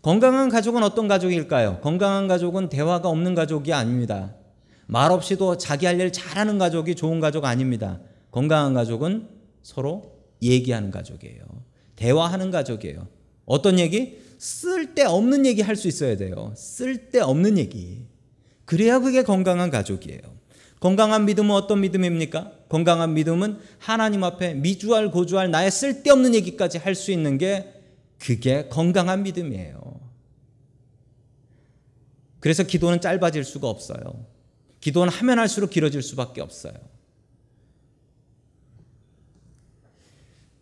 건강한 0.03 0.49
가족은 0.49 0.83
어떤 0.83 1.07
가족일까요? 1.07 1.79
건강한 1.79 2.27
가족은 2.27 2.67
대화가 2.67 3.07
없는 3.07 3.35
가족이 3.35 3.71
아닙니다. 3.71 4.35
말 4.85 5.11
없이도 5.13 5.57
자기 5.57 5.85
할 5.85 5.99
일 6.01 6.11
잘하는 6.11 6.57
가족이 6.57 6.93
좋은 6.95 7.21
가족 7.21 7.45
아닙니다. 7.45 8.01
건강한 8.29 8.73
가족은 8.73 9.29
서로 9.61 10.19
얘기하는 10.41 10.91
가족이에요. 10.91 11.41
대화하는 11.95 12.51
가족이에요. 12.51 13.07
어떤 13.45 13.79
얘기? 13.79 14.17
쓸데없는 14.39 15.45
얘기 15.45 15.61
할 15.61 15.77
수 15.77 15.87
있어야 15.87 16.17
돼요. 16.17 16.51
쓸데없는 16.57 17.57
얘기. 17.57 18.05
그래야 18.65 18.99
그게 18.99 19.23
건강한 19.23 19.69
가족이에요. 19.69 20.19
건강한 20.81 21.23
믿음은 21.23 21.51
어떤 21.51 21.79
믿음입니까? 21.79 22.51
건강한 22.67 23.13
믿음은 23.13 23.57
하나님 23.77 24.25
앞에 24.25 24.53
미주알 24.55 25.11
고주알 25.11 25.49
나의 25.49 25.71
쓸데없는 25.71 26.35
얘기까지 26.35 26.77
할 26.77 26.93
수 26.93 27.13
있는 27.13 27.37
게 27.37 27.72
그게 28.23 28.69
건강한 28.69 29.23
믿음이에요. 29.23 29.99
그래서 32.39 32.63
기도는 32.63 33.01
짧아질 33.01 33.43
수가 33.43 33.67
없어요. 33.67 34.25
기도는 34.79 35.11
하면 35.11 35.39
할수록 35.39 35.69
길어질 35.69 36.01
수밖에 36.01 36.39
없어요. 36.39 36.73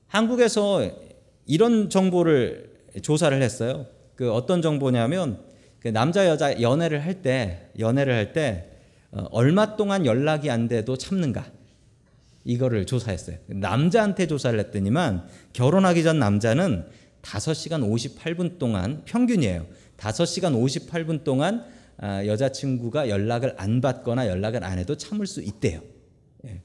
한국에서 0.08 0.92
이런 1.46 1.92
정보를 1.92 2.88
조사를 3.04 3.40
했어요. 3.40 3.86
그 4.16 4.34
어떤 4.34 4.64
정보냐면 4.64 5.46
그 5.80 5.88
남자 5.90 6.28
여자 6.28 6.60
연애를 6.62 7.06
할 7.06 7.22
때 7.22 7.70
연애를 7.78 8.14
할때 8.14 8.72
어, 9.12 9.28
얼마 9.32 9.76
동안 9.76 10.08
연락이 10.08 10.50
안 10.50 10.68
돼도 10.68 10.98
참는가 10.98 11.46
이거를 12.44 12.88
조사했어요. 12.88 13.38
남자한테 13.48 14.26
조사를 14.26 14.60
했더니만 14.60 15.28
결혼하기 15.54 16.04
전 16.04 16.18
남자는 16.18 17.01
5시간 17.22 17.82
58분 17.88 18.58
동안 18.58 19.04
평균이에요. 19.06 19.66
5시간 19.98 20.54
58분 20.54 21.24
동안 21.24 21.66
아, 21.98 22.26
여자친구가 22.26 23.10
연락을 23.10 23.54
안 23.58 23.80
받거나 23.80 24.28
연락을 24.28 24.64
안 24.64 24.80
해도 24.80 24.98
참을 24.98 25.28
수 25.28 25.42
있대요. 25.42 25.82
예. 26.48 26.62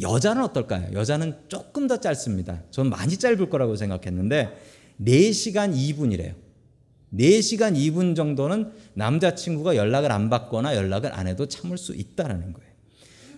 여자는 0.00 0.42
어떨까요? 0.42 0.92
여자는 0.92 1.36
조금 1.48 1.86
더 1.86 2.00
짧습니다. 2.00 2.62
저는 2.70 2.90
많이 2.90 3.16
짧을 3.16 3.48
거라고 3.48 3.76
생각했는데 3.76 4.56
4시간 5.00 5.74
2분이래요. 5.74 6.34
4시간 7.14 7.76
2분 7.76 8.16
정도는 8.16 8.72
남자친구가 8.94 9.76
연락을 9.76 10.10
안 10.10 10.28
받거나 10.28 10.74
연락을 10.74 11.12
안 11.12 11.28
해도 11.28 11.46
참을 11.46 11.78
수 11.78 11.94
있다라는 11.94 12.52
거예요. 12.52 12.72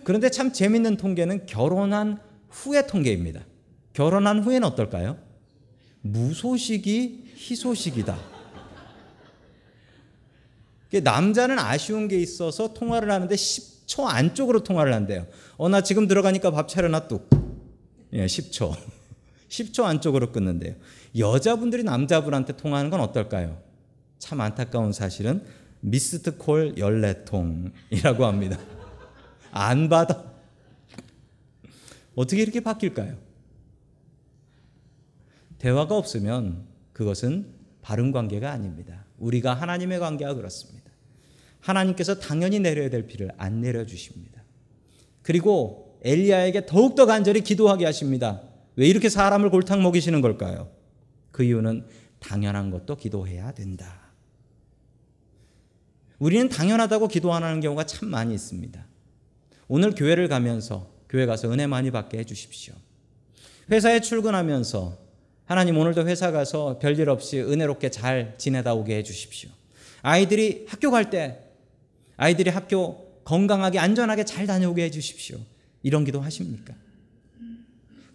그런데 0.03 0.29
참 0.31 0.51
재밌는 0.51 0.97
통계는 0.97 1.45
결혼한 1.45 2.19
후의 2.49 2.87
통계입니다. 2.87 3.45
결혼한 3.93 4.43
후에는 4.43 4.67
어떨까요? 4.67 5.28
무소식이 6.01 7.33
희소식이다. 7.35 8.17
남자는 11.03 11.59
아쉬운 11.59 12.07
게 12.07 12.17
있어서 12.19 12.73
통화를 12.73 13.11
하는데 13.11 13.33
10초 13.35 14.05
안쪽으로 14.05 14.63
통화를 14.63 14.93
한대요. 14.93 15.27
어, 15.57 15.69
나 15.69 15.81
지금 15.81 16.07
들어가니까 16.07 16.51
밥 16.51 16.67
차려놔 16.67 17.07
뚝. 17.07 17.29
예, 18.13 18.25
10초. 18.25 18.75
10초 19.49 19.83
안쪽으로 19.85 20.31
끊는데요. 20.31 20.75
여자분들이 21.17 21.83
남자분한테 21.83 22.57
통화하는 22.57 22.89
건 22.89 23.01
어떨까요? 23.01 23.61
참 24.17 24.41
안타까운 24.41 24.91
사실은 24.91 25.43
미스드 25.81 26.37
콜 26.37 26.75
14통이라고 26.75 28.21
합니다. 28.21 28.57
안 29.51 29.89
받아. 29.89 30.23
어떻게 32.15 32.41
이렇게 32.41 32.59
바뀔까요? 32.59 33.28
대화가 35.59 35.95
없으면 35.95 36.65
그것은 36.93 37.53
바른 37.81 38.11
관계가 38.11 38.51
아닙니다. 38.51 39.05
우리가 39.17 39.53
하나님의 39.53 39.99
관계가 39.99 40.33
그렇습니다. 40.33 40.89
하나님께서 41.59 42.19
당연히 42.19 42.59
내려야 42.59 42.89
될 42.89 43.05
비를 43.05 43.31
안 43.37 43.61
내려 43.61 43.85
주십니다. 43.85 44.43
그리고 45.21 45.99
엘리야에게 46.03 46.65
더욱더 46.65 47.05
간절히 47.05 47.41
기도하게 47.41 47.85
하십니다. 47.85 48.41
왜 48.75 48.87
이렇게 48.87 49.09
사람을 49.09 49.49
골탕 49.49 49.83
먹이시는 49.83 50.21
걸까요? 50.21 50.71
그 51.31 51.43
이유는 51.43 51.85
당연한 52.19 52.71
것도 52.71 52.95
기도해야 52.95 53.51
된다. 53.51 54.09
우리는 56.17 56.49
당연하다고 56.49 57.07
기도 57.07 57.33
안 57.33 57.43
하는 57.43 57.59
경우가 57.59 57.85
참 57.85 58.09
많이 58.09 58.33
있습니다. 58.33 58.85
오늘 59.67 59.93
교회를 59.93 60.27
가면서 60.27 60.89
교회 61.07 61.25
가서 61.25 61.51
은혜 61.51 61.67
많이 61.67 61.91
받게 61.91 62.17
해 62.19 62.23
주십시오. 62.23 62.73
회사에 63.71 63.99
출근하면서 64.01 65.08
하나님 65.49 65.79
오늘도 65.79 66.07
회사 66.07 66.29
가서 66.29 66.77
별일 66.77 67.09
없이 67.09 67.39
은혜롭게 67.39 67.89
잘 67.89 68.35
지내다 68.37 68.75
오게 68.75 68.97
해 68.97 69.01
주십시오. 69.01 69.49
아이들이 70.03 70.67
학교 70.69 70.91
갈 70.91 71.09
때 71.09 71.39
아이들이 72.17 72.51
학교 72.51 73.19
건강하게 73.23 73.79
안전하게 73.79 74.25
잘 74.25 74.45
다녀오게 74.45 74.83
해 74.83 74.91
주십시오. 74.91 75.39
이런 75.81 76.05
기도 76.05 76.21
하십니까? 76.21 76.75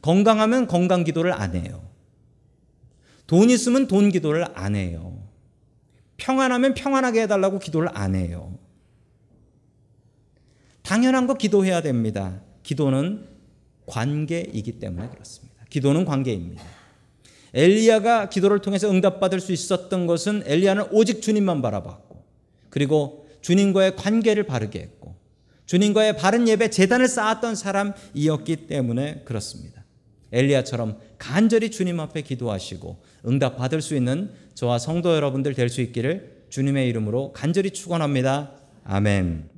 건강하면 0.00 0.68
건강 0.68 1.02
기도를 1.02 1.32
안 1.32 1.56
해요. 1.56 1.82
돈 3.26 3.50
있으면 3.50 3.88
돈 3.88 4.12
기도를 4.12 4.46
안 4.56 4.76
해요. 4.76 5.20
평안하면 6.18 6.74
평안하게 6.74 7.22
해달라고 7.22 7.58
기도를 7.58 7.88
안 7.94 8.14
해요. 8.14 8.56
당연한 10.82 11.26
거 11.26 11.34
기도해야 11.34 11.82
됩니다. 11.82 12.40
기도는 12.62 13.26
관계이기 13.86 14.78
때문에 14.78 15.08
그렇습니다. 15.08 15.64
기도는 15.68 16.04
관계입니다. 16.04 16.83
엘리야가 17.54 18.28
기도를 18.28 18.58
통해서 18.60 18.90
응답받을 18.90 19.40
수 19.40 19.52
있었던 19.52 20.06
것은 20.06 20.42
엘리야는 20.46 20.86
오직 20.90 21.22
주님만 21.22 21.62
바라봤고 21.62 22.24
그리고 22.68 23.26
주님과의 23.42 23.96
관계를 23.96 24.44
바르게 24.44 24.80
했고 24.80 25.14
주님과의 25.66 26.16
바른 26.16 26.48
예배 26.48 26.70
재단을 26.70 27.08
쌓았던 27.08 27.54
사람이었기 27.54 28.66
때문에 28.66 29.22
그렇습니다. 29.24 29.84
엘리야처럼 30.32 30.98
간절히 31.18 31.70
주님 31.70 32.00
앞에 32.00 32.22
기도하시고 32.22 32.96
응답 33.26 33.56
받을 33.56 33.80
수 33.80 33.94
있는 33.94 34.30
저와 34.54 34.78
성도 34.78 35.14
여러분들 35.14 35.54
될 35.54 35.68
수 35.68 35.80
있기를 35.80 36.44
주님의 36.50 36.88
이름으로 36.88 37.32
간절히 37.32 37.70
축원합니다. 37.70 38.52
아멘. 38.84 39.53